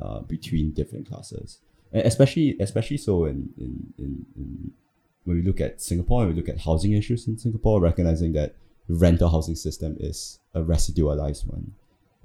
[0.00, 1.58] uh, between different classes,
[1.92, 4.72] and especially especially so in, in, in, in
[5.24, 8.54] when we look at Singapore and we look at housing issues in Singapore, recognizing that
[8.88, 11.72] the rental housing system is a residualized one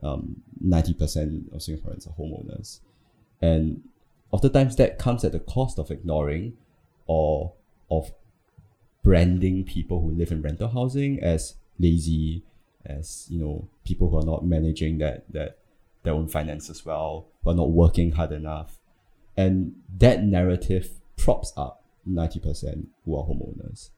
[0.04, 2.80] um, 90% of Singaporeans are homeowners.
[3.42, 3.84] And
[4.32, 6.54] oftentimes that comes at the cost of ignoring
[7.08, 7.54] or
[7.90, 8.12] of
[9.04, 12.44] branding people who live in rental housing as lazy,
[12.86, 15.60] as you know, people who are not managing that that
[16.04, 18.80] their own finances well, who are not working hard enough.
[19.36, 23.90] And that narrative props up 90% who are homeowners,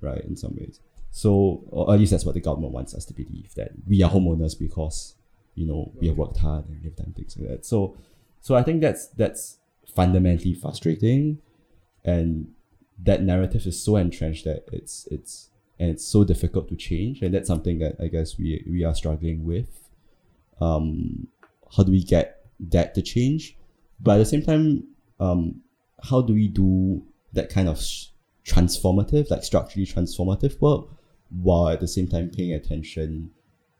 [0.00, 0.80] right, in some ways.
[1.10, 4.10] So, or at least that's what the government wants us to believe that we are
[4.10, 5.14] homeowners because,
[5.54, 7.66] you know, we have worked hard and we have done things like that.
[7.66, 7.96] So,
[8.40, 9.58] so I think that's that's
[9.94, 11.38] fundamentally frustrating,
[12.04, 12.52] and
[13.02, 17.34] that narrative is so entrenched that it's it's and it's so difficult to change, and
[17.34, 19.68] that's something that I guess we we are struggling with.
[20.60, 21.28] Um,
[21.76, 23.56] how do we get that to change?
[24.00, 24.84] But at the same time,
[25.20, 25.60] um,
[26.02, 27.78] how do we do that kind of
[28.44, 30.86] transformative, like structurally transformative work,
[31.30, 33.30] while at the same time paying attention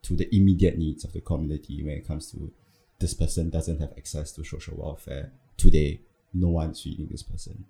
[0.05, 2.53] to the immediate needs of the community when it comes to
[3.01, 6.01] this person doesn't have access to social welfare today.
[6.33, 7.64] No one's feeding this person,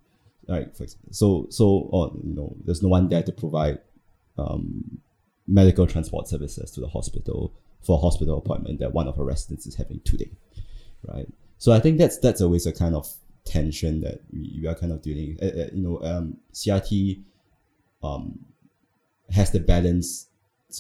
[0.49, 0.69] right?
[0.69, 3.79] Example, so so or you know, there's no one there to provide
[4.39, 5.01] um,
[5.47, 9.67] medical transport services to the hospital for a hospital appointment that one of our residents
[9.67, 10.31] is having today,
[11.07, 11.29] right?
[11.59, 13.13] So I think that's that's always a kind of
[13.45, 15.37] tension that we, we are kind of dealing.
[15.43, 17.23] Uh, uh, you know, um, CRT
[18.03, 18.39] um,
[19.31, 20.29] has the balance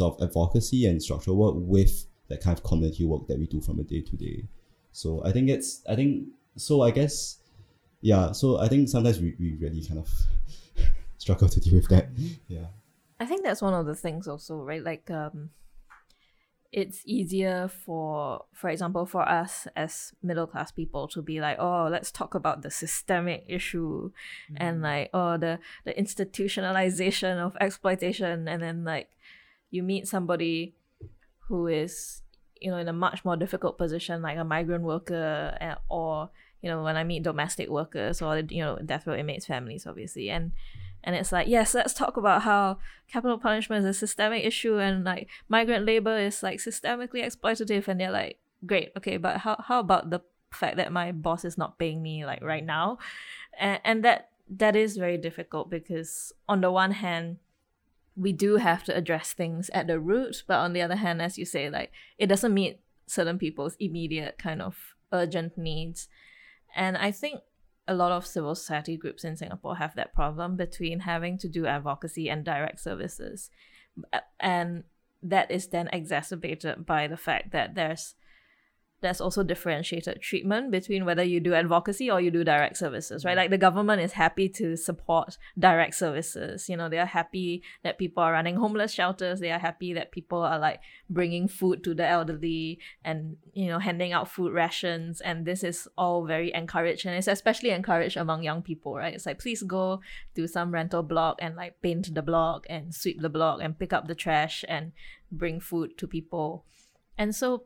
[0.00, 3.78] of advocacy and structural work with that kind of community work that we do from
[3.78, 4.44] a day to day.
[4.92, 7.38] So I think it's I think so I guess
[8.00, 8.32] yeah.
[8.32, 10.08] So I think sometimes we, we really kind of
[11.18, 12.08] struggle to deal with that.
[12.48, 12.66] Yeah.
[13.18, 14.82] I think that's one of the things also, right?
[14.82, 15.50] Like um
[16.74, 21.86] it's easier for for example for us as middle class people to be like oh
[21.88, 24.10] let's talk about the systemic issue
[24.50, 24.56] mm-hmm.
[24.56, 29.08] and like oh the the institutionalization of exploitation and then like
[29.74, 30.74] you meet somebody
[31.48, 32.22] who is
[32.60, 36.30] you know in a much more difficult position like a migrant worker eh, or
[36.62, 40.30] you know when i meet domestic workers or you know death row inmates families obviously.
[40.30, 40.52] And
[41.02, 45.04] and it's like yes let's talk about how capital punishment is a systemic issue and
[45.04, 49.80] like migrant labor is like systemically exploitative and they're like great okay but how, how
[49.80, 50.22] about the
[50.54, 52.98] fact that my boss is not paying me like right now?
[53.58, 57.38] And, and that that is very difficult because on the one hand
[58.16, 61.36] we do have to address things at the root but on the other hand as
[61.36, 66.08] you say like it doesn't meet certain people's immediate kind of urgent needs
[66.74, 67.40] and i think
[67.86, 71.66] a lot of civil society groups in Singapore have that problem between having to do
[71.66, 73.50] advocacy and direct services.
[74.40, 74.84] And
[75.22, 78.14] that is then exacerbated by the fact that there's
[79.04, 83.34] there's also differentiated treatment between whether you do advocacy or you do direct services, right?
[83.34, 83.36] Mm.
[83.36, 86.70] Like the government is happy to support direct services.
[86.70, 89.40] You know, they are happy that people are running homeless shelters.
[89.40, 93.78] They are happy that people are like bringing food to the elderly and, you know,
[93.78, 95.20] handing out food rations.
[95.20, 97.04] And this is all very encouraged.
[97.04, 99.12] And it's especially encouraged among young people, right?
[99.12, 100.00] It's like, please go
[100.34, 103.92] do some rental block and like paint the block and sweep the block and pick
[103.92, 104.92] up the trash and
[105.30, 106.64] bring food to people.
[107.18, 107.64] And so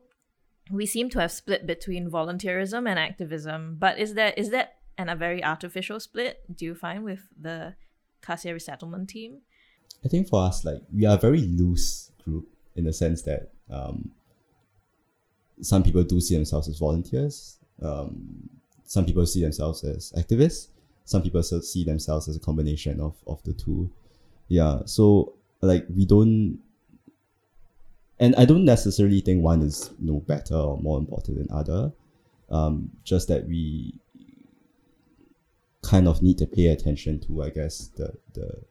[0.71, 5.09] we seem to have split between volunteerism and activism, but is that is that and
[5.09, 6.41] a very artificial split?
[6.53, 7.75] Do you find with the
[8.21, 9.41] Cassia resettlement team?
[10.03, 13.51] I think for us, like we are a very loose group in the sense that
[13.69, 14.11] um,
[15.61, 17.57] some people do see themselves as volunteers.
[17.81, 18.49] Um,
[18.85, 20.67] some people see themselves as activists.
[21.05, 23.89] Some people see themselves as a combination of, of the two.
[24.47, 24.81] Yeah.
[24.85, 26.59] So like we don't
[28.19, 31.91] and I don't necessarily think one is you know better or more important than other.
[32.49, 33.93] Um, just that we
[35.83, 38.61] kind of need to pay attention to, I guess, the the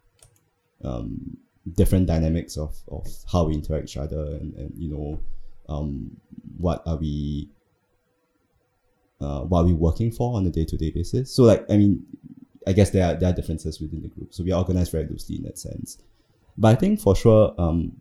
[0.85, 1.37] um,
[1.75, 5.21] different dynamics of, of how we interact with each other and, and you know
[5.69, 6.17] um,
[6.57, 7.49] what are we
[9.21, 11.33] uh, what are we working for on a day to day basis.
[11.33, 12.05] So like I mean,
[12.67, 14.35] I guess there are there are differences within the group.
[14.35, 15.99] So we are organized very loosely in that sense.
[16.57, 17.93] But I think for sure, um,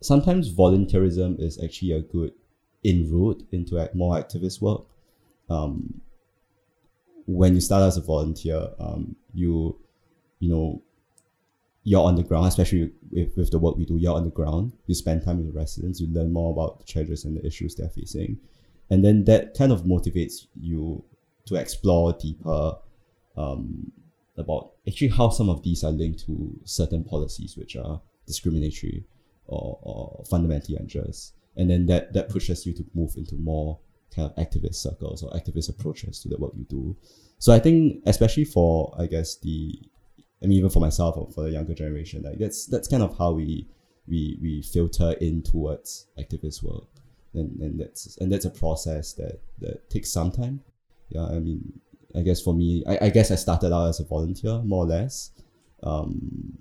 [0.00, 2.32] sometimes volunteerism is actually a good
[2.82, 4.82] inroad into more activist work.
[5.48, 6.00] Um,
[7.26, 9.78] when you start as a volunteer, um, you
[10.38, 10.82] you know
[11.82, 13.96] you're on the ground, especially with, with the work we do.
[13.96, 14.72] You're on the ground.
[14.86, 16.00] You spend time with the residents.
[16.00, 18.38] You learn more about the challenges and the issues they're facing,
[18.90, 21.04] and then that kind of motivates you
[21.46, 22.76] to explore deeper
[23.36, 23.92] um,
[24.36, 29.04] about actually how some of these are linked to certain policies which are discriminatory
[29.50, 31.34] or, or fundamentally unjust.
[31.56, 33.78] And then that, that pushes you to move into more
[34.14, 36.96] kind of activist circles or activist approaches to the work you do.
[37.38, 39.78] So I think especially for I guess the
[40.42, 43.16] I mean even for myself or for the younger generation, like that's that's kind of
[43.18, 43.68] how we
[44.08, 46.84] we we filter in towards activist work.
[47.34, 50.60] And, and that's and that's a process that, that takes some time.
[51.08, 51.80] Yeah, I mean
[52.14, 54.88] I guess for me, I, I guess I started out as a volunteer more or
[54.88, 55.30] less.
[55.82, 56.58] Um,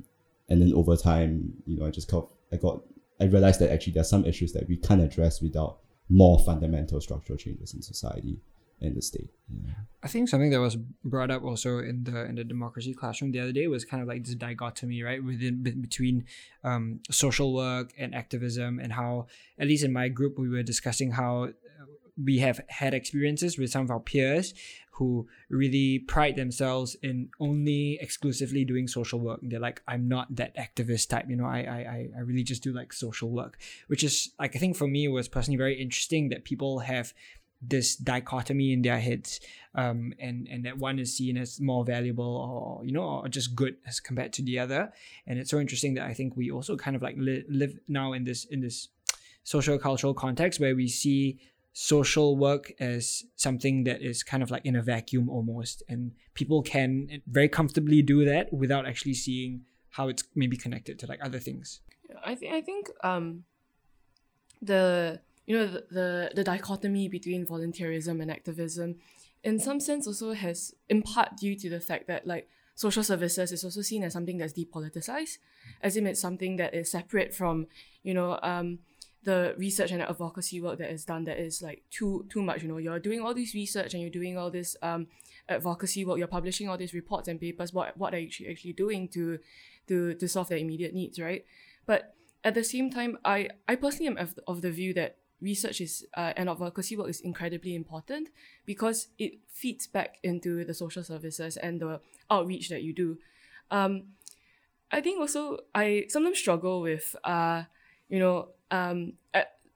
[0.48, 2.82] and then over time, you know, I just kind of I got
[3.22, 5.80] I realized that actually there are some issues that we can't address without
[6.10, 8.40] more fundamental structural changes in society
[8.82, 9.30] and the state.
[9.50, 9.72] Yeah.
[10.02, 13.40] I think something that was brought up also in the in the democracy classroom the
[13.40, 16.26] other day was kind of like this dichotomy, right, within be- between
[16.64, 19.28] um, social work and activism, and how
[19.58, 21.50] at least in my group we were discussing how
[22.24, 24.54] we have had experiences with some of our peers
[24.92, 29.40] who really pride themselves in only exclusively doing social work.
[29.42, 32.74] They're like, I'm not that activist type, you know, I, I, I really just do
[32.74, 33.58] like social work,
[33.88, 37.14] which is like, I think for me was personally very interesting that people have
[37.62, 39.40] this dichotomy in their heads
[39.76, 42.38] um, and and that one is seen as more valuable
[42.80, 44.92] or you know or just good as compared to the other
[45.28, 48.14] and it's so interesting that i think we also kind of like li- live now
[48.14, 48.88] in this in this
[49.44, 51.38] social cultural context where we see
[51.82, 55.82] social work as something that is kind of like in a vacuum almost.
[55.88, 59.62] And people can very comfortably do that without actually seeing
[59.92, 61.80] how it's maybe connected to like other things.
[62.26, 63.44] I think i think um
[64.62, 68.96] the you know the, the, the dichotomy between volunteerism and activism
[69.44, 73.52] in some sense also has in part due to the fact that like social services
[73.52, 75.38] is also seen as something that's depoliticized
[75.82, 77.68] as if it's something that is separate from
[78.04, 78.80] you know um,
[79.24, 82.70] the research and advocacy work that is done that is like too too much you
[82.70, 82.78] know?
[82.78, 85.08] You're doing all this research and you're doing all this um,
[85.48, 86.18] advocacy work.
[86.18, 87.74] You're publishing all these reports and papers.
[87.74, 89.40] What what are you actually, doing to
[89.88, 91.46] to to solve their immediate needs right?
[91.86, 95.82] But at the same time i i personally am of, of the view that research
[95.82, 98.30] is uh, and advocacy work is incredibly important
[98.66, 102.00] because it feeds back into the social services and the
[102.30, 103.18] outreach that you do.
[103.72, 104.04] Um,
[104.92, 107.64] I think also I sometimes struggle with uh,
[108.10, 109.14] you know um,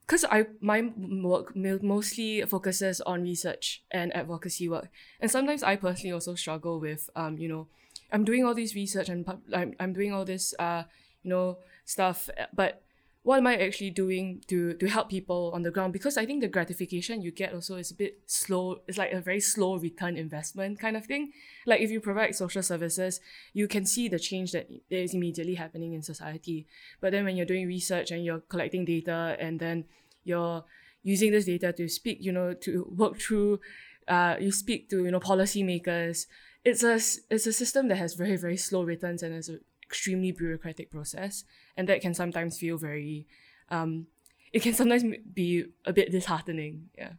[0.06, 6.14] because I my work mostly focuses on research and advocacy work, and sometimes I personally
[6.14, 7.68] also struggle with um, you know
[8.12, 10.84] I'm doing all this research and I'm, I'm doing all this uh,
[11.24, 12.84] you know stuff, but
[13.24, 15.94] what am I actually doing to to help people on the ground?
[15.94, 18.82] Because I think the gratification you get also is a bit slow.
[18.86, 21.32] It's like a very slow return investment kind of thing.
[21.66, 23.22] Like if you provide social services,
[23.54, 26.68] you can see the change that is immediately happening in society.
[27.00, 29.86] But then when you're doing research and you're collecting data and then
[30.26, 30.66] you're
[31.02, 33.62] using this data to speak, you know, to work through,
[34.10, 36.28] uh, you speak to you know policymakers.
[36.66, 36.96] It's a
[37.34, 39.50] it's a system that has very very slow returns and is
[39.84, 41.44] extremely bureaucratic process
[41.78, 43.28] and that can sometimes feel very
[43.70, 44.08] um,
[44.52, 45.04] it can sometimes
[45.34, 47.14] be a bit disheartening yeah.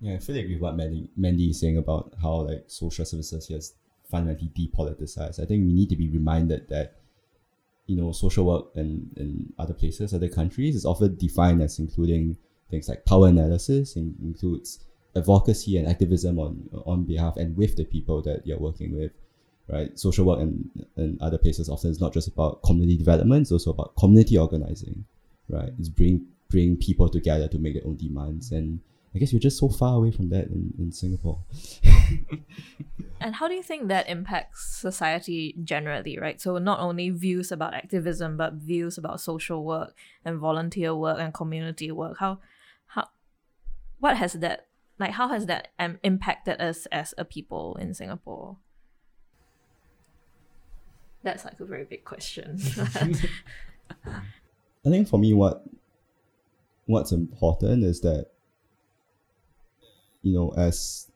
[0.00, 3.50] Yeah i fully agree with what mandy, mandy is saying about how like social services
[3.50, 3.74] is
[4.10, 6.96] fundamentally depoliticized i think we need to be reminded that
[7.86, 12.36] you know social work in, in other places other countries is often defined as including
[12.70, 14.78] things like power analysis and includes
[15.16, 19.10] advocacy and activism on on behalf and with the people that you're working with
[19.72, 19.98] right?
[19.98, 23.70] Social work and, and other places often is not just about community development, it's also
[23.70, 25.04] about community organizing,
[25.48, 25.72] right?
[25.78, 28.50] It's bring bring people together to make their own demands.
[28.50, 28.80] And
[29.14, 31.38] I guess we're just so far away from that in, in Singapore.
[33.20, 36.40] and how do you think that impacts society generally, right?
[36.40, 41.32] So not only views about activism, but views about social work and volunteer work and
[41.32, 42.18] community work.
[42.18, 42.40] How
[42.86, 43.08] how
[44.00, 44.66] what has that
[44.98, 48.58] like how has that um, impacted us as a people in Singapore?
[51.22, 52.58] That's like a very big question.
[54.06, 55.64] I think for me, what
[56.86, 58.28] what's important is that
[60.22, 61.06] you know, as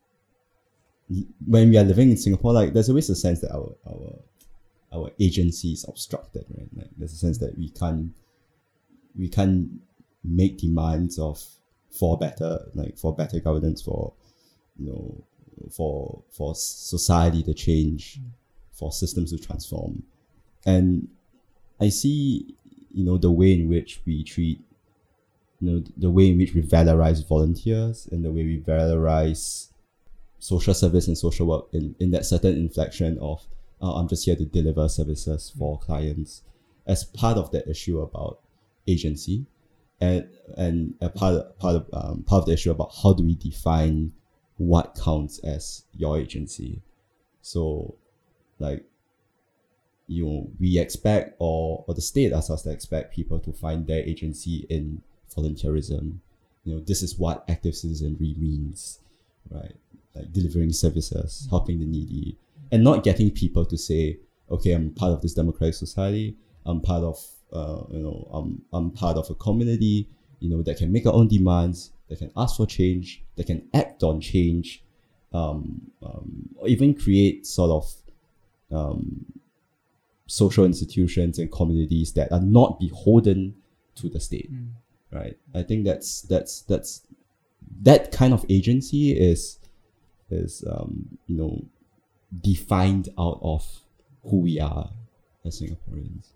[1.46, 4.18] when we are living in Singapore, like there's always a sense that our our
[4.92, 6.68] our agency is obstructed, right?
[6.76, 8.12] Like there's a sense that we can't
[9.18, 9.68] we can't
[10.22, 11.42] make demands of
[11.90, 14.12] for better, like for better governance, for
[14.78, 15.24] you know,
[15.70, 18.20] for for society to change.
[18.20, 18.30] Mm
[18.74, 20.02] for systems to transform.
[20.66, 21.08] And
[21.80, 22.54] I see,
[22.92, 24.60] you know, the way in which we treat,
[25.60, 29.68] you know, the way in which we valorize volunteers and the way we valorize
[30.38, 33.46] social service and social work in, in that certain inflection of,
[33.80, 36.42] uh, I'm just here to deliver services for clients
[36.86, 38.40] as part of that issue about
[38.86, 39.46] agency
[40.00, 43.24] and and a part of, part of um, part of the issue about how do
[43.24, 44.12] we define
[44.56, 46.82] what counts as your agency.
[47.42, 47.94] So
[48.64, 48.84] like
[50.06, 53.86] you know, we expect or, or the state asks us to expect people to find
[53.86, 55.02] their agency in
[55.34, 56.18] volunteerism.
[56.64, 59.00] You know, this is what active citizenry means,
[59.50, 59.74] right?
[60.14, 62.36] Like delivering services, helping the needy,
[62.70, 64.18] and not getting people to say,
[64.50, 66.36] okay, I'm part of this democratic society.
[66.66, 67.18] I'm part of,
[67.52, 70.08] uh, you know, I'm, I'm part of a community,
[70.40, 73.68] you know, that can make our own demands, that can ask for change, that can
[73.74, 74.82] act on change,
[75.32, 77.90] um, um, or even create sort of
[78.72, 79.26] um,
[80.26, 83.54] social institutions and communities that are not beholden
[83.96, 84.70] to the state, Mm.
[85.12, 85.36] right?
[85.54, 87.02] I think that's that's that's
[87.82, 89.58] that kind of agency is
[90.30, 91.64] is um, you know
[92.42, 93.80] defined out of
[94.24, 94.90] who we are
[95.44, 96.28] as Singaporeans.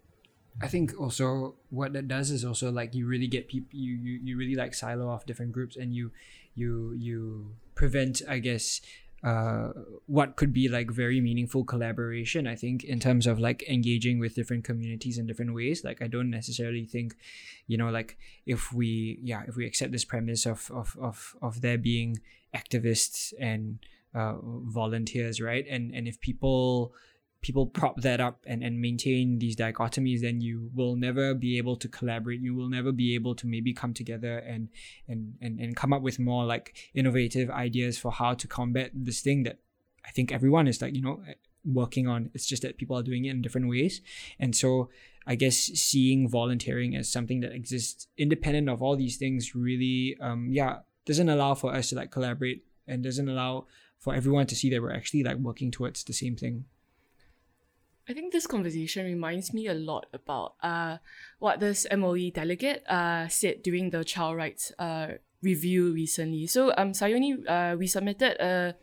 [0.60, 4.20] I think also what that does is also like you really get people you, you
[4.24, 6.10] you really like silo off different groups and you
[6.54, 8.80] you you prevent I guess
[9.24, 9.70] uh
[10.06, 14.34] what could be like very meaningful collaboration I think in terms of like engaging with
[14.34, 15.82] different communities in different ways.
[15.82, 17.16] Like I don't necessarily think
[17.66, 18.16] you know like
[18.46, 22.20] if we yeah if we accept this premise of of of, of there being
[22.54, 23.78] activists and
[24.14, 25.66] uh, volunteers right?
[25.68, 26.94] And and if people
[27.40, 31.76] people prop that up and, and maintain these dichotomies then you will never be able
[31.76, 32.40] to collaborate.
[32.40, 34.68] You will never be able to maybe come together and
[35.06, 39.20] and and, and come up with more like innovative ideas for how to combat this
[39.20, 39.58] thing that
[40.06, 41.20] i think everyone is like you know
[41.64, 42.30] working on.
[42.34, 44.00] It's just that people are doing it in different ways.
[44.38, 44.88] And so
[45.26, 50.48] i guess seeing volunteering as something that exists independent of all these things really um
[50.50, 53.66] yeah doesn't allow for us to like collaborate and doesn't allow
[53.98, 56.64] for everyone to see that we're actually like working towards the same thing
[58.08, 60.96] I think this conversation reminds me a lot about uh,
[61.40, 65.08] what this MOE delegate uh, said during the child rights uh,
[65.42, 66.46] review recently.
[66.46, 68.76] So, um, Sayoni, uh, we submitted a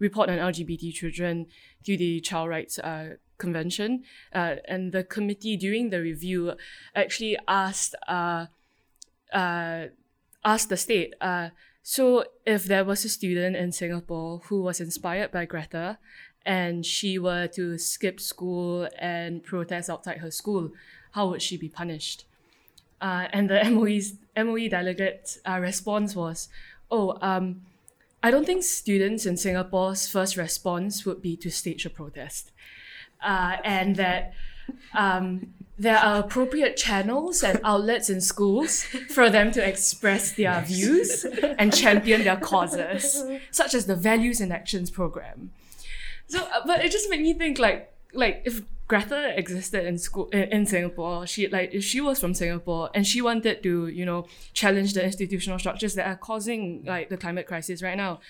[0.00, 1.46] report on LGBT children
[1.84, 4.02] to the Child Rights uh, Convention,
[4.34, 6.54] uh, and the committee during the review
[6.96, 8.46] actually asked uh,
[9.32, 11.14] asked the state.
[11.84, 15.98] So, if there was a student in Singapore who was inspired by Greta
[16.44, 20.70] and she were to skip school and protest outside her school,
[21.12, 22.24] how would she be punished?
[23.00, 26.48] Uh, and the MOE's MOE delegate's uh, response was,
[26.90, 27.62] "Oh, um,
[28.22, 32.52] I don't think students in Singapore's first response would be to stage a protest,
[33.22, 34.32] uh, and that."
[34.94, 41.24] Um, there are appropriate channels and outlets in schools for them to express their views
[41.58, 45.50] and champion their causes, such as the Values and Actions program.
[46.32, 50.28] So, uh, but it just made me think like like if Greta existed in school
[50.30, 54.06] in, in Singapore, she like if she was from Singapore and she wanted to you
[54.06, 58.20] know challenge the institutional structures that are causing like the climate crisis right now.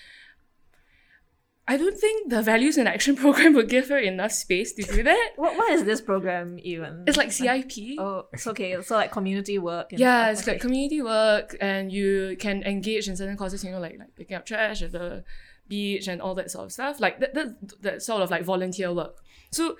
[1.65, 5.01] I don't think the values and action program would give her enough space to do
[5.03, 5.31] that.
[5.37, 7.05] What what is this program even?
[7.07, 7.97] It's like CIP.
[7.99, 8.81] Oh, it's okay.
[8.81, 9.91] So like community work.
[9.93, 10.51] Yeah, it's okay.
[10.51, 13.63] like community work, and you can engage in certain causes.
[13.63, 15.23] You know, like like picking up trash at the
[15.67, 16.99] beach and all that sort of stuff.
[16.99, 19.17] Like that, that, that sort of like volunteer work.
[19.51, 19.77] So,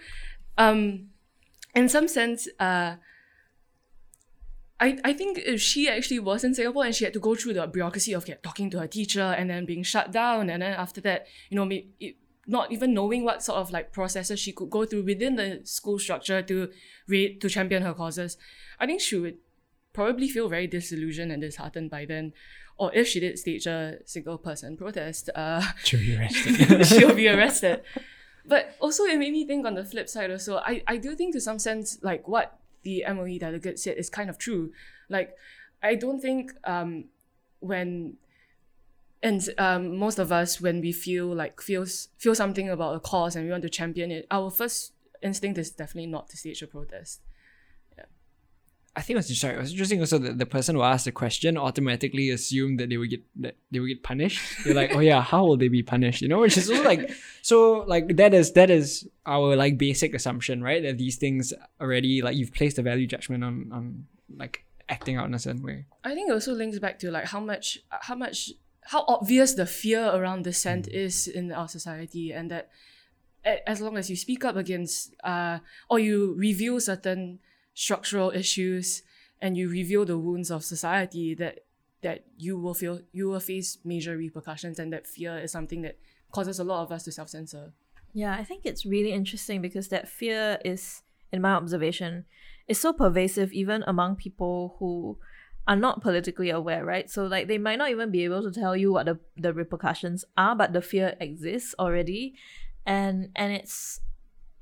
[0.58, 1.10] um,
[1.76, 2.96] in some sense, uh,
[4.80, 7.54] I, I think if she actually was in Singapore and she had to go through
[7.54, 10.74] the bureaucracy of get, talking to her teacher and then being shut down and then
[10.74, 14.52] after that, you know, me, it, not even knowing what sort of like processes she
[14.52, 16.70] could go through within the school structure to
[17.08, 18.38] read to champion her causes,
[18.80, 19.38] I think she would
[19.94, 22.34] probably feel very disillusioned and disheartened by then.
[22.78, 26.86] Or if she did stage a single person protest, uh, Should be arrested.
[26.88, 27.82] she'll be arrested.
[28.46, 30.32] But also, it made me think on the flip side.
[30.32, 34.10] Also, I I do think to some sense like what the MOE delegate said is
[34.10, 34.72] kind of true.
[35.08, 35.36] Like,
[35.82, 37.06] I don't think um
[37.60, 38.18] when
[39.24, 43.36] and um, most of us when we feel like feels feel something about a cause
[43.36, 46.68] and we want to champion it, our first instinct is definitely not to stage a
[46.68, 47.22] protest.
[48.96, 49.58] I think it was sorry.
[49.58, 53.24] Interesting also that the person who asked the question automatically assumed that they would get
[53.38, 54.40] that they would get punished.
[54.66, 56.22] You're like, oh yeah, how will they be punished?
[56.22, 60.14] You know, which is also like so like that is that is our like basic
[60.14, 60.84] assumption, right?
[60.84, 64.06] That these things already like you've placed a value judgment on on
[64.38, 65.86] like acting out in a certain way.
[66.04, 68.52] I think it also links back to like how much how much
[68.86, 72.70] how obvious the fear around dissent is in our society and that
[73.44, 77.40] as long as you speak up against uh or you reveal certain
[77.74, 79.04] structural issues
[79.42, 81.60] and you reveal the wounds of society that
[82.02, 85.98] that you will feel you will face major repercussions and that fear is something that
[86.32, 87.72] causes a lot of us to self-censor.
[88.14, 91.02] Yeah, I think it's really interesting because that fear is,
[91.32, 92.26] in my observation,
[92.68, 95.18] is so pervasive even among people who
[95.68, 97.10] are not politically aware, right?
[97.10, 100.26] So like they might not even be able to tell you what the, the repercussions
[100.38, 102.36] are, but the fear exists already.
[102.86, 104.02] And and it's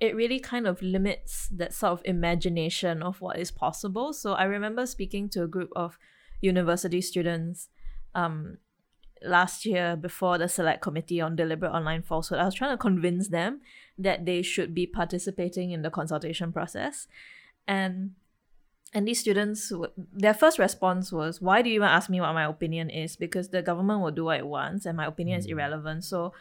[0.01, 4.11] it really kind of limits that sort of imagination of what is possible.
[4.13, 5.97] So I remember speaking to a group of
[6.41, 7.69] university students
[8.15, 8.57] um
[9.23, 12.39] last year before the select committee on deliberate online falsehood.
[12.39, 13.61] I was trying to convince them
[13.99, 17.07] that they should be participating in the consultation process.
[17.67, 18.15] And
[18.93, 19.71] and these students
[20.11, 23.15] their first response was why do you even ask me what my opinion is?
[23.15, 26.03] Because the government will do what it wants and my opinion is irrelevant.
[26.03, 26.33] So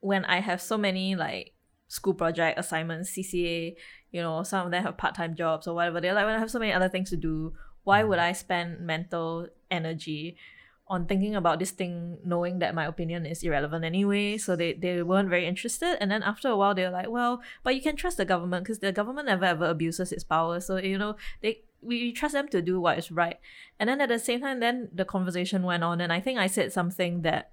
[0.00, 1.52] when i have so many like
[1.88, 3.74] school project assignments cca
[4.10, 6.00] you know some of them have part-time jobs or whatever.
[6.00, 7.52] They're like when i have so many other things to do.
[7.84, 10.36] Why would I spend mental energy
[10.88, 14.38] on thinking about this thing knowing that my opinion is irrelevant anyway?
[14.38, 15.96] So they, they weren't very interested.
[16.00, 18.78] And then after a while they're like well but you can trust the government because
[18.78, 20.60] the government never ever abuses its power.
[20.60, 23.38] So you know they we trust them to do what is right.
[23.78, 26.46] And then at the same time then the conversation went on and i think i
[26.46, 27.52] said something that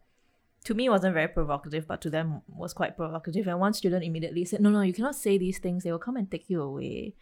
[0.66, 3.48] to me wasn't very provocative but to them was quite provocative.
[3.48, 5.84] And one student immediately said no no you cannot say these things.
[5.84, 7.16] They will come and take you away.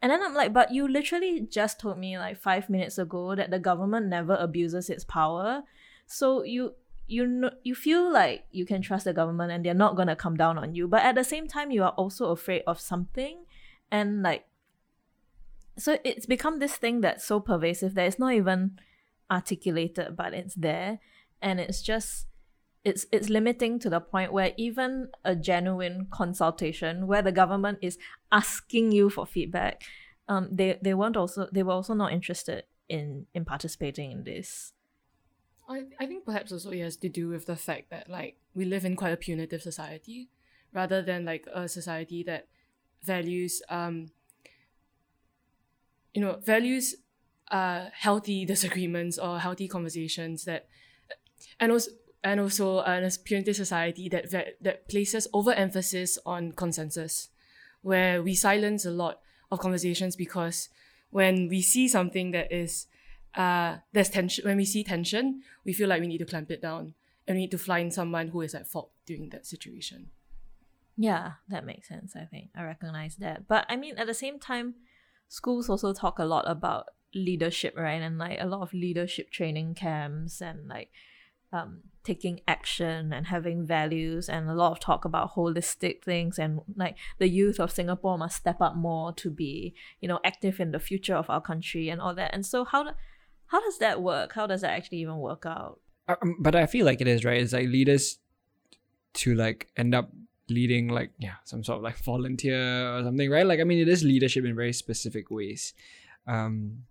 [0.00, 3.50] And then I'm like, but you literally just told me like five minutes ago that
[3.50, 5.62] the government never abuses its power.
[6.06, 6.74] So you
[7.06, 10.36] you know, you feel like you can trust the government and they're not gonna come
[10.36, 10.88] down on you.
[10.88, 13.44] But at the same time, you are also afraid of something,
[13.90, 14.46] and like,
[15.76, 18.78] so it's become this thing that's so pervasive that it's not even
[19.30, 21.00] articulated, but it's there,
[21.42, 22.26] and it's just
[22.84, 27.98] it's it's limiting to the point where even a genuine consultation where the government is
[28.30, 29.82] asking you for feedback
[30.28, 34.72] um they they weren't also they were also not interested in in participating in this.
[35.66, 38.66] I, I think perhaps also it has to do with the fact that like we
[38.66, 40.28] live in quite a punitive society
[40.74, 42.48] rather than like a society that
[43.02, 44.10] values um
[46.12, 46.96] you know values
[47.50, 50.68] uh healthy disagreements or healthy conversations that
[51.58, 51.90] and also
[52.24, 57.28] and also uh, a punitive society that that places overemphasis on consensus,
[57.82, 59.20] where we silence a lot
[59.52, 60.70] of conversations because
[61.10, 62.86] when we see something that is
[63.34, 66.62] uh, there's tension when we see tension, we feel like we need to clamp it
[66.62, 66.94] down
[67.28, 70.10] and we need to find someone who is at fault during that situation.
[70.96, 72.16] Yeah, that makes sense.
[72.16, 74.74] I think I recognize that, but I mean at the same time,
[75.28, 78.00] schools also talk a lot about leadership, right?
[78.00, 80.90] And like a lot of leadership training camps and like
[81.54, 86.60] um, taking action and having values and a lot of talk about holistic things and
[86.76, 90.72] like the youth of Singapore must step up more to be you know active in
[90.72, 92.34] the future of our country and all that.
[92.34, 92.90] And so how
[93.46, 94.32] how does that work?
[94.34, 95.80] How does that actually even work out?
[96.08, 97.40] Um, but I feel like it is right?
[97.40, 98.18] It's like leaders
[99.14, 100.10] to like end up
[100.50, 103.46] leading like yeah some sort of like volunteer or something right?
[103.46, 105.72] Like I mean it is leadership in very specific ways.
[106.26, 106.84] Um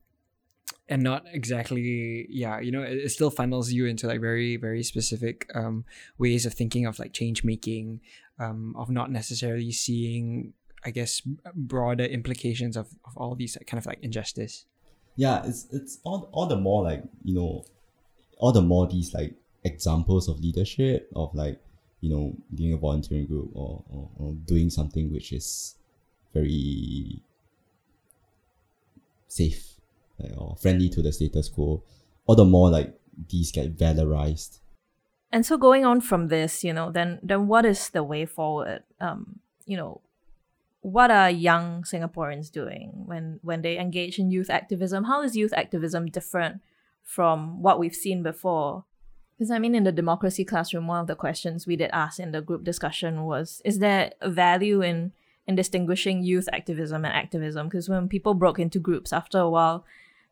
[0.89, 4.83] and not exactly yeah you know it, it, still funnels you into like very very
[4.83, 5.85] specific um,
[6.17, 8.01] ways of thinking of like change making
[8.39, 10.53] um, of not necessarily seeing
[10.85, 11.21] i guess
[11.55, 14.65] broader implications of, of all these kind of like injustice.
[15.15, 17.65] Yeah it's it's all, all the more like you know
[18.37, 21.61] all the more these like examples of leadership of like
[22.01, 25.75] you know being a volunteering group or, or, or doing something which is
[26.33, 27.21] very
[29.27, 29.72] safe
[30.23, 31.83] like, or friendly to the status quo,
[32.25, 32.93] all the more like
[33.29, 34.59] these get valorized.
[35.31, 38.83] And so going on from this, you know, then then what is the way forward?
[38.99, 40.01] Um, you know,
[40.81, 45.05] what are young Singaporeans doing when when they engage in youth activism?
[45.05, 46.61] How is youth activism different
[47.01, 48.85] from what we've seen before?
[49.37, 52.31] Because I mean, in the democracy classroom, one of the questions we did ask in
[52.31, 55.13] the group discussion was: Is there value in
[55.47, 57.67] in distinguishing youth activism and activism?
[57.67, 59.85] Because when people broke into groups, after a while,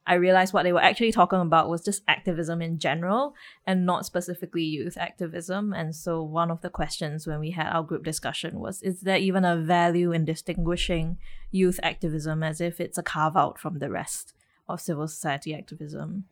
[0.07, 3.35] I realized what they were actually talking about was just activism in general
[3.67, 5.73] and not specifically youth activism.
[5.73, 9.17] And so, one of the questions when we had our group discussion was Is there
[9.17, 11.17] even a value in distinguishing
[11.51, 14.33] youth activism as if it's a carve out from the rest
[14.67, 16.25] of civil society activism?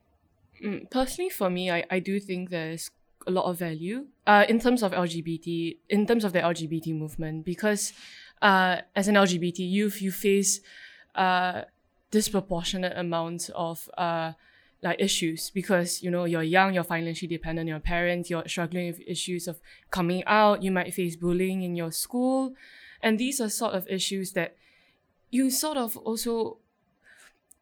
[0.63, 2.89] Mm, personally, for me, I, I do think there's
[3.27, 7.45] a lot of value uh, in terms of LGBT, in terms of the LGBT movement,
[7.45, 7.93] because
[8.41, 10.61] uh, as an LGBT youth, you face
[11.15, 11.63] uh,
[12.11, 14.33] disproportionate amounts of uh,
[14.81, 18.87] like issues because you know you're young, you're financially dependent on your parents, you're struggling
[18.87, 19.59] with issues of
[19.91, 22.53] coming out, you might face bullying in your school,
[23.01, 24.55] and these are sort of issues that
[25.29, 26.57] you sort of also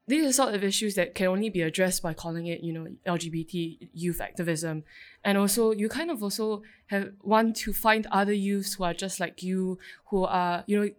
[0.07, 2.87] these are sort of issues that can only be addressed by calling it, you know,
[3.05, 4.85] LGBT youth activism.
[5.23, 9.19] And also you kind of also have want to find other youths who are just
[9.19, 10.89] like you, who are, you know,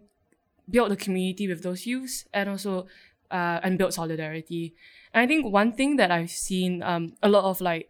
[0.69, 2.85] build a community with those youths and also
[3.31, 4.73] uh, and build solidarity.
[5.13, 7.89] And I think one thing that I've seen um, a lot of like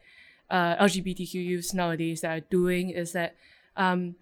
[0.49, 3.35] uh, LGBTQ youths nowadays that are doing is that
[3.75, 4.15] um,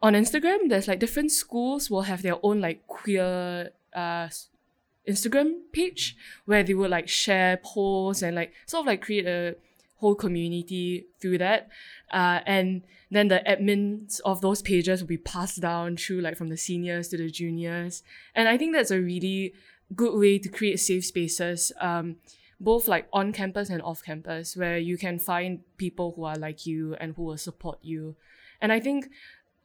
[0.00, 4.28] on Instagram, there's like different schools will have their own like queer uh,
[5.08, 9.56] Instagram page where they will like share posts and like sort of like create a
[9.96, 11.68] whole community through that.
[12.12, 16.48] Uh, and then the admins of those pages will be passed down through like from
[16.48, 18.02] the seniors to the juniors.
[18.34, 19.54] And I think that's a really
[19.94, 22.16] good way to create safe spaces, um,
[22.60, 26.66] both like on campus and off campus, where you can find people who are like
[26.66, 28.16] you and who will support you.
[28.60, 29.10] And I think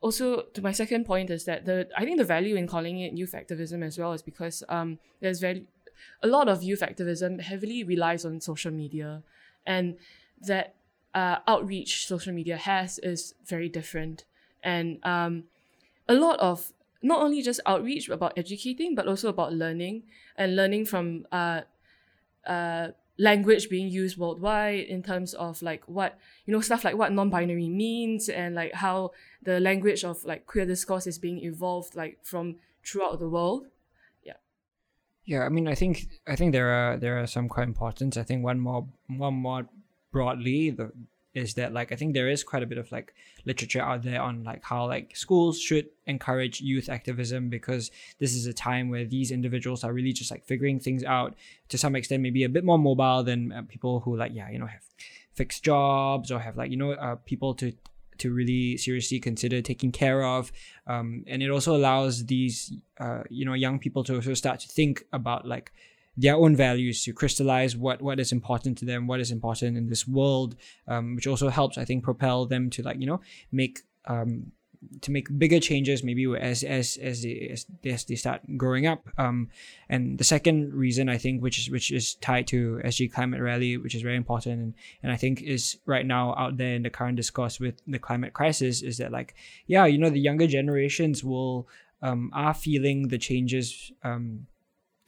[0.02, 3.14] also to my second point is that the I think the value in calling it
[3.14, 5.66] youth activism as well is because um, there's value
[6.22, 9.24] a lot of youth activism heavily relies on social media,
[9.66, 9.96] and
[10.42, 10.76] that
[11.14, 14.26] uh, outreach social media has is very different.
[14.64, 15.46] And um,
[16.08, 16.73] a lot of
[17.04, 20.04] not only just outreach about educating, but also about learning
[20.38, 21.62] and learning from uh,
[22.48, 22.88] uh,
[23.20, 27.70] language being used worldwide in terms of like what you know stuff like what non-binary
[27.70, 29.12] means and like how
[29.44, 33.68] the language of like queer discourse is being evolved like from throughout the world.
[34.24, 34.34] Yeah.
[35.26, 38.18] Yeah i mean i think i think there are there are some quite important.
[38.18, 39.68] I think one more one more
[40.12, 40.92] broadly the
[41.34, 43.14] is that like I think there is quite a bit of like
[43.46, 48.46] literature out there on like how like schools should encourage youth activism because this is
[48.46, 51.36] a time where these individuals are really just like figuring things out.
[51.70, 54.60] To some extent maybe a bit more mobile than uh, people who like yeah you
[54.60, 54.84] know have
[55.34, 57.74] fixed jobs or have like you know uh, people to
[58.20, 60.52] to really seriously consider taking care of.
[60.88, 64.68] Um, and it also allows these uh, you know young people to also start to
[64.68, 65.72] think about like
[66.16, 69.88] their own values to crystallize what what is important to them what is important in
[69.88, 70.56] this world
[70.88, 74.52] um, which also helps i think propel them to like you know make um,
[75.02, 79.08] to make bigger changes maybe as as as they as, as they start growing up.
[79.18, 79.50] Um,
[79.90, 83.78] and the second reason i think which is which is tied to sg climate rally
[83.78, 86.90] which is very important and, and i think is right now out there in the
[86.90, 89.36] current discourse with the climate crisis is that like
[89.68, 91.68] yeah you know the younger generations will
[92.02, 94.48] um, are feeling the changes um,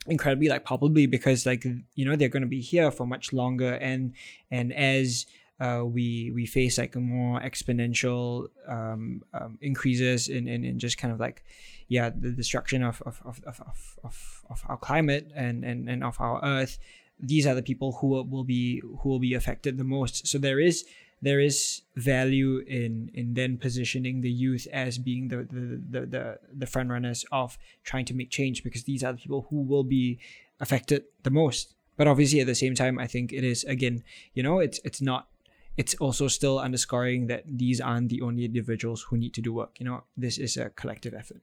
[0.08, 3.74] incredibly like palpably because like you know they're going to be here for much longer
[3.74, 4.12] and
[4.50, 5.26] and as
[5.58, 11.12] uh, we we face like more exponential um, um, increases in, in, in just kind
[11.12, 11.44] of like
[11.88, 16.20] yeah the destruction of of, of, of, of, of our climate and, and, and of
[16.20, 16.78] our earth
[17.18, 20.26] these are the people who will be who will be affected the most.
[20.26, 20.84] So there is
[21.22, 26.38] there is value in in then positioning the youth as being the the the the,
[26.52, 29.84] the front runners of trying to make change because these are the people who will
[29.84, 30.18] be
[30.60, 31.74] affected the most.
[31.96, 34.04] But obviously at the same time i think it is again
[34.34, 35.28] you know it's it's not
[35.76, 39.78] it's also still underscoring that these aren't the only individuals who need to do work
[39.78, 40.04] you know.
[40.16, 41.42] This is a collective effort.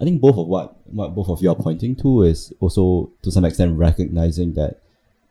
[0.00, 3.30] I think both of what what both of you are pointing to is also to
[3.30, 4.82] some extent recognizing that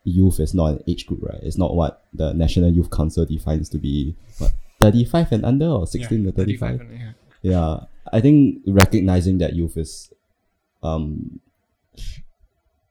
[0.03, 1.39] youth is not an age group, right?
[1.41, 5.87] It's not what the National Youth Council defines to be what 35 and under or
[5.87, 6.77] 16 yeah, to 35.
[6.79, 7.11] 35 yeah.
[7.41, 7.79] yeah.
[8.13, 10.13] I think recognizing that youth is
[10.83, 11.39] um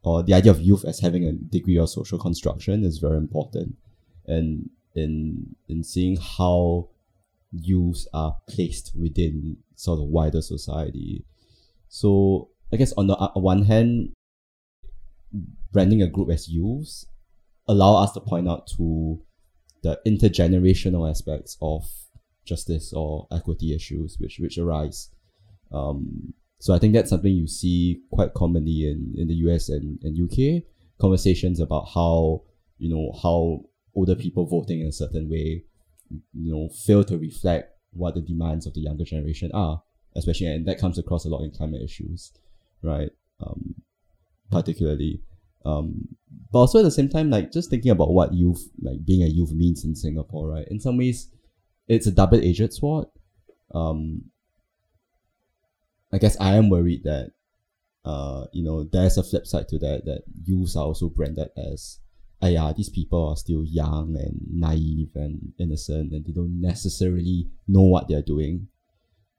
[0.03, 3.77] or the idea of youth as having a degree of social construction is very important.
[4.27, 6.89] And in in seeing how
[7.53, 11.25] youths are placed within sort of wider society.
[11.89, 14.13] So I guess on the uh, one hand,
[15.77, 17.05] branding a group as youths
[17.69, 19.21] allow us to point out to
[19.83, 21.85] the intergenerational aspects of
[22.47, 25.11] justice or equity issues which which arise.
[25.71, 29.99] Um, so I think that's something you see quite commonly in, in the US and,
[30.03, 30.63] and UK
[30.99, 32.45] conversations about how
[32.79, 33.61] you know how
[33.95, 35.63] older people voting in a certain way
[36.33, 39.83] you know fail to reflect what the demands of the younger generation are
[40.15, 42.33] especially and that comes across a lot in climate issues
[42.83, 43.11] right
[43.45, 43.75] um,
[44.51, 45.21] particularly
[45.67, 46.09] um,
[46.53, 49.27] but also at the same time, like just thinking about what youth, like being a
[49.27, 50.67] youth means in Singapore, right?
[50.69, 51.29] In some ways,
[51.89, 53.09] it's a double-edged sword.
[53.75, 54.31] Um,
[56.13, 57.33] I guess I am worried that,
[58.05, 61.99] uh, you know, there's a flip side to that, that youths are also branded as,
[62.41, 67.49] ah, yeah, these people are still young and naive and innocent and they don't necessarily
[67.67, 68.69] know what they're doing.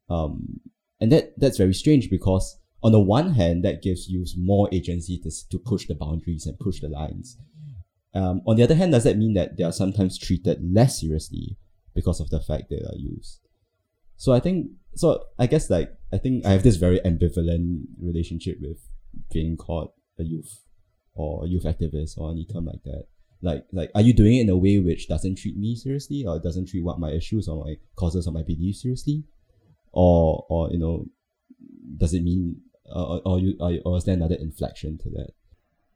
[0.09, 0.59] Um,
[0.99, 5.17] and that that's very strange because on the one hand, that gives you more agency
[5.19, 7.38] to, to push the boundaries and push the lines.
[8.13, 11.57] Um, on the other hand, does that mean that they are sometimes treated less seriously
[11.93, 13.39] because of the fact that they are used?
[14.15, 18.57] So I think, so I guess like, I think I have this very ambivalent relationship
[18.61, 18.80] with
[19.32, 20.63] being called a youth
[21.13, 23.05] or a youth activist or any term like that.
[23.41, 26.39] Like, like, are you doing it in a way which doesn't treat me seriously or
[26.39, 29.23] doesn't treat what my issues or my causes or my beliefs seriously?
[29.91, 31.05] Or, or, you know,
[31.97, 32.61] does it mean
[32.93, 35.33] or, or, you, or, or there another inflection to that?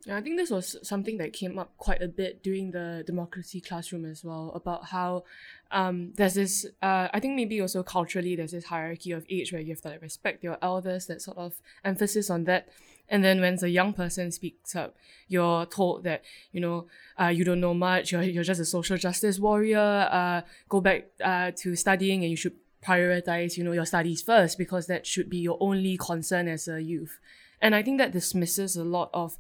[0.05, 3.61] Yeah, I think this was something that came up quite a bit during the democracy
[3.61, 5.25] classroom as well about how
[5.69, 9.61] um, there's this, uh, I think maybe also culturally, there's this hierarchy of age where
[9.61, 11.53] you have to like, respect your elders, that sort of
[11.85, 12.69] emphasis on that.
[13.09, 14.95] And then when the young person speaks up,
[15.27, 16.87] you're told that, you know,
[17.19, 21.09] uh, you don't know much, you're, you're just a social justice warrior, uh, go back
[21.23, 22.55] uh, to studying and you should
[22.85, 26.81] prioritize, you know, your studies first because that should be your only concern as a
[26.81, 27.19] youth.
[27.61, 29.37] And I think that dismisses a lot of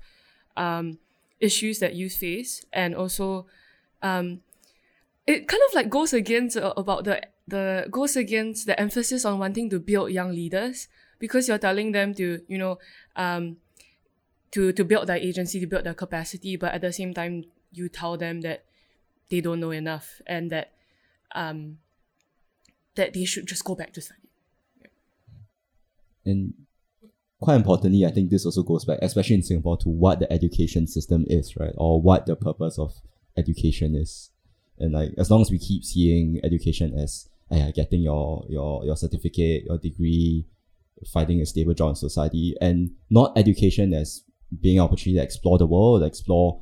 [0.55, 0.99] um,
[1.39, 3.47] issues that youth face, and also
[4.01, 4.41] um,
[5.25, 9.39] it kind of like goes against uh, about the the goes against the emphasis on
[9.39, 10.87] wanting to build young leaders
[11.19, 12.77] because you're telling them to you know
[13.15, 13.57] um,
[14.51, 17.89] to to build their agency, to build their capacity, but at the same time, you
[17.89, 18.65] tell them that
[19.29, 20.73] they don't know enough and that
[21.33, 21.77] um,
[22.95, 24.19] that they should just go back to study.
[26.25, 26.53] And
[27.39, 30.87] quite importantly, I think this also goes back, especially in Singapore, to what the education
[30.87, 31.73] system is, right?
[31.77, 32.93] Or what the purpose of
[33.37, 34.29] education is.
[34.77, 38.95] And like as long as we keep seeing education as uh, getting your your your
[38.95, 40.45] certificate, your degree,
[41.11, 44.23] finding a stable job in society, and not education as
[44.61, 46.61] being an opportunity to explore the world, explore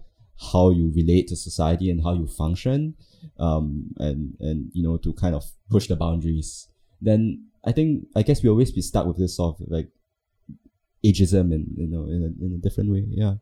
[0.52, 2.96] how you relate to society and how you function,
[3.40, 6.68] um, and and you know to kind of push the boundaries.
[7.02, 9.90] Then I think I guess we always be stuck with this sort of like
[11.06, 13.06] ageism and you know in a, in a different way.
[13.10, 13.36] Yeah.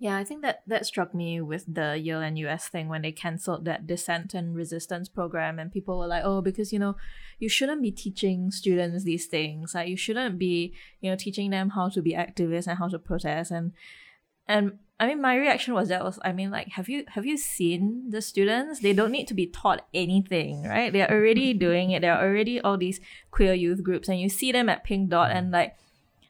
[0.00, 3.10] Yeah, I think that that struck me with the Yale and US thing when they
[3.10, 6.94] cancelled that dissent and resistance program, and people were like, "Oh, because you know,
[7.40, 9.74] you shouldn't be teaching students these things.
[9.74, 12.98] Like, you shouldn't be, you know, teaching them how to be activists and how to
[13.00, 13.72] protest." And
[14.48, 17.36] and I mean, my reaction was that was, I mean, like, have you have you
[17.36, 18.80] seen the students?
[18.80, 20.92] They don't need to be taught anything, right?
[20.92, 22.02] They're already doing it.
[22.02, 25.30] There are already all these queer youth groups, and you see them at Pink Dot,
[25.30, 25.76] and like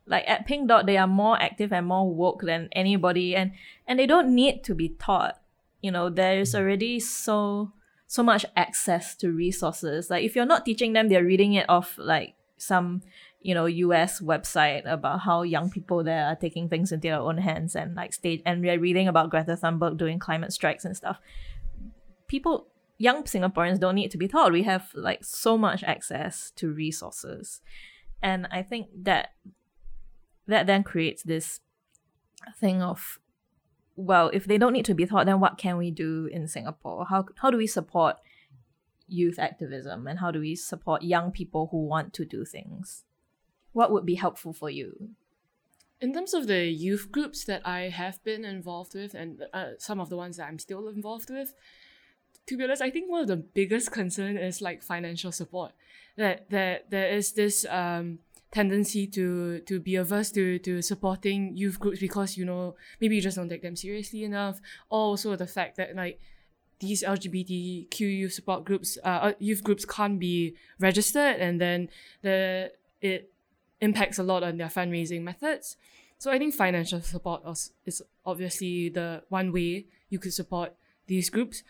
[0.06, 3.52] like at Pink Dot, they are more active and more woke than anybody, and
[3.86, 5.40] and they don't need to be taught.
[5.80, 7.72] You know, there's already so
[8.06, 10.10] so much access to resources.
[10.10, 13.02] Like if you're not teaching them, they're reading it off like some
[13.40, 17.38] you know US website about how young people there are taking things into their own
[17.38, 21.18] hands and like state and we're reading about Greta Thunberg doing climate strikes and stuff.
[22.26, 22.68] People
[22.98, 24.52] young Singaporeans don't need to be taught.
[24.52, 27.60] We have like so much access to resources.
[28.20, 29.30] And I think that
[30.48, 31.60] that then creates this
[32.58, 33.18] thing of
[33.94, 37.04] well if they don't need to be taught then what can we do in singapore
[37.10, 38.16] how, how do we support
[39.08, 43.04] youth activism and how do we support young people who want to do things
[43.78, 45.10] what would be helpful for you?
[46.00, 49.98] In terms of the youth groups that i have been involved with and uh, some
[50.00, 51.54] of the ones that i'm still involved with
[52.46, 55.72] to be honest i think one of the biggest concern is like financial support.
[56.16, 58.18] That that there is this um
[58.50, 63.22] tendency to to be averse to to supporting youth groups because you know maybe you
[63.22, 64.60] just don't take them seriously enough.
[64.88, 66.18] Also the fact that like
[66.80, 71.88] these LGBTQ youth support groups uh, uh youth groups can't be registered and then
[72.22, 73.30] the it
[73.80, 75.76] impacts a lot on their fundraising methods
[76.18, 77.42] so I think financial support
[77.86, 80.74] is obviously the one way you could support
[81.06, 81.62] these groups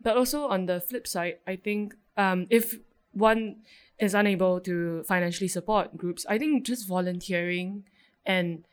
[0.00, 2.78] but also on the flip side I think um if
[3.14, 3.56] one
[3.98, 7.84] is unable to financially support groups, I think just volunteering
[8.26, 8.66] and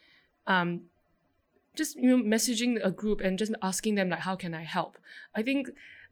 [0.47, 0.81] um,
[1.75, 4.97] just you know messaging a group and just asking them like how can I help.
[5.35, 5.69] I think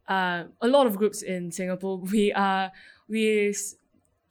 [0.07, 2.71] uh, a lot of groups in Singapore we are
[3.07, 3.55] we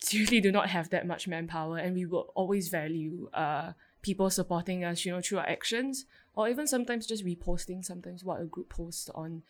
[0.01, 3.73] seriously do not have that much manpower and we will always value uh,
[4.03, 8.41] people supporting us you know through our actions or even sometimes just reposting sometimes what
[8.41, 9.43] a group posts on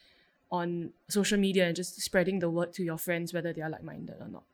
[0.50, 4.16] on social media and just spreading the word to your friends whether they are like-minded
[4.20, 4.44] or not.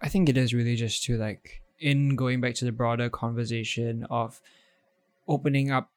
[0.00, 4.06] I think it is really just to like in going back to the broader conversation
[4.08, 4.40] of
[5.28, 5.90] opening up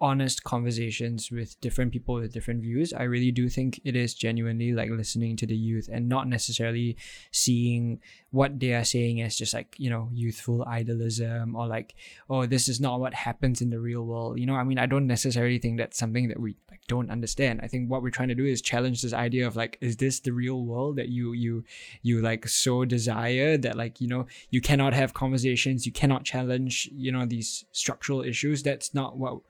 [0.00, 2.92] honest conversations with different people with different views.
[2.92, 6.96] I really do think it is genuinely like listening to the youth and not necessarily
[7.32, 11.94] seeing what they are saying as just like, you know, youthful idealism or like,
[12.30, 14.38] oh, this is not what happens in the real world.
[14.38, 17.60] You know, I mean, I don't necessarily think that's something that we like don't understand.
[17.62, 20.20] I think what we're trying to do is challenge this idea of like, is this
[20.20, 21.64] the real world that you you
[22.02, 26.88] you like so desire that like, you know, you cannot have conversations, you cannot challenge,
[26.92, 28.62] you know, these structural issues.
[28.62, 29.40] That's not what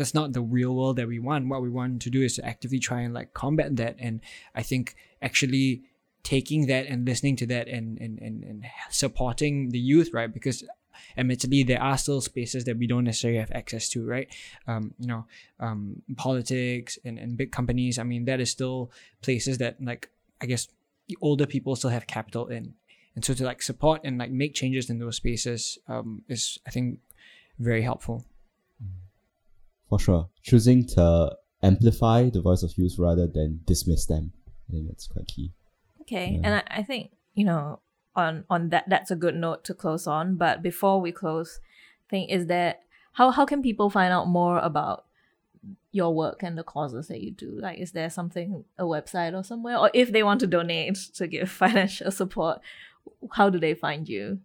[0.00, 1.48] that's not the real world that we want.
[1.48, 3.96] What we want to do is to actively try and like combat that.
[3.98, 4.20] And
[4.54, 5.82] I think actually
[6.22, 10.32] taking that and listening to that and and, and, and supporting the youth, right?
[10.32, 10.64] Because
[11.16, 14.28] admittedly there are still spaces that we don't necessarily have access to right
[14.66, 15.24] um, you know
[15.58, 18.90] um, politics and, and big companies i mean that is still
[19.22, 20.10] places that like
[20.42, 20.68] i guess
[21.22, 22.74] older people still have capital in
[23.14, 26.70] and so to like support and like make changes in those spaces um, is i
[26.70, 26.98] think
[27.58, 28.24] very helpful
[29.90, 30.28] for sure.
[30.42, 34.32] Choosing to amplify the voice of youth rather than dismiss them.
[34.68, 35.52] I think that's quite key.
[36.02, 36.40] Okay, yeah.
[36.44, 37.80] and I, I think you know
[38.16, 40.36] on on that that's a good note to close on.
[40.36, 41.60] But before we close,
[42.06, 42.80] I think is that
[43.12, 45.04] how how can people find out more about
[45.92, 47.58] your work and the causes that you do?
[47.60, 51.26] Like, is there something a website or somewhere, or if they want to donate to
[51.26, 52.60] give financial support,
[53.32, 54.38] how do they find you?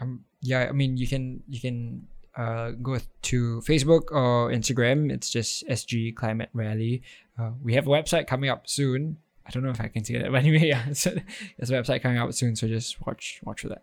[0.00, 5.10] Um, yeah, I mean, you can you can uh, go to Facebook or Instagram.
[5.10, 7.02] It's just SG Climate Rally.
[7.38, 9.18] Uh, we have a website coming up soon.
[9.46, 11.14] I don't know if I can say that, but anyway, yeah, so
[11.56, 12.56] there's a website coming out soon.
[12.56, 13.82] So just watch watch for that.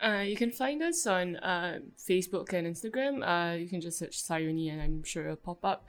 [0.00, 3.22] Uh, you can find us on uh, Facebook and Instagram.
[3.26, 5.86] Uh, you can just search Sayoni and I'm sure it'll pop up.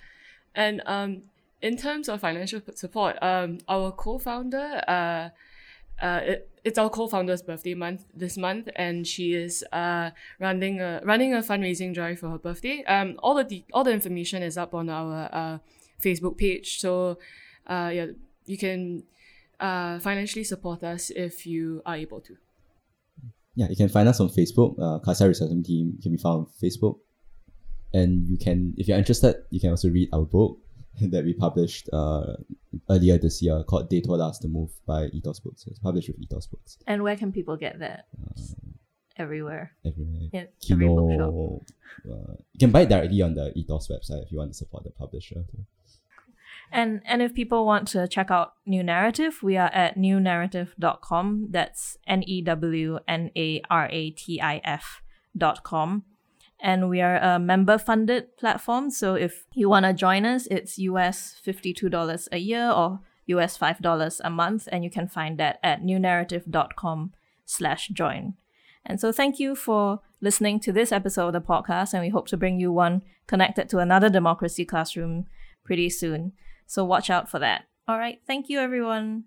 [0.56, 1.24] And um,
[1.62, 5.30] in terms of financial support, um, our co-founder, uh,
[6.02, 11.02] uh, it, it's our co-founder's birthday month this month, and she is uh, running a
[11.04, 12.84] running a fundraising drive for her birthday.
[12.86, 15.58] Um, all the de- all the information is up on our uh,
[16.04, 17.18] Facebook page, so
[17.68, 18.08] uh, yeah,
[18.46, 19.04] you can
[19.60, 22.38] uh, financially support us if you are able to.
[23.56, 24.78] Yeah, you can find us on Facebook.
[24.80, 27.00] Uh, Cassia Resettlement Team can be found on Facebook.
[27.94, 30.60] And you can, if you're interested, you can also read our book
[31.02, 32.34] that we published uh,
[32.90, 35.66] earlier this year called They Told Us to Move by Ethos Books.
[35.68, 36.78] It's published with Ethos Books.
[36.88, 38.08] And where can people get that?
[39.18, 39.72] Everywhere.
[39.86, 40.30] Everywhere.
[40.34, 40.54] In every.
[40.62, 41.62] Kino.
[42.10, 44.84] Uh, you can buy it directly on the Ethos website if you want to support
[44.84, 45.36] the publisher.
[45.36, 45.66] Too.
[46.72, 51.48] And and if people want to check out New Naratif, we are at newnaratif.com.
[51.50, 55.02] That's N E W N A R A T I F
[55.36, 56.04] dot com.
[56.60, 58.90] And we are a member funded platform.
[58.90, 64.22] So if you want to join us, it's US $52 a year or US $5
[64.24, 64.68] a month.
[64.72, 67.14] And you can find that at newnaratif.com
[67.46, 68.34] slash join.
[68.86, 71.94] And so thank you for listening to this episode of the podcast.
[71.94, 75.26] And we hope to bring you one connected to another democracy classroom
[75.64, 76.32] pretty soon.
[76.66, 77.66] So watch out for that.
[77.88, 78.20] All right.
[78.26, 79.26] Thank you, everyone.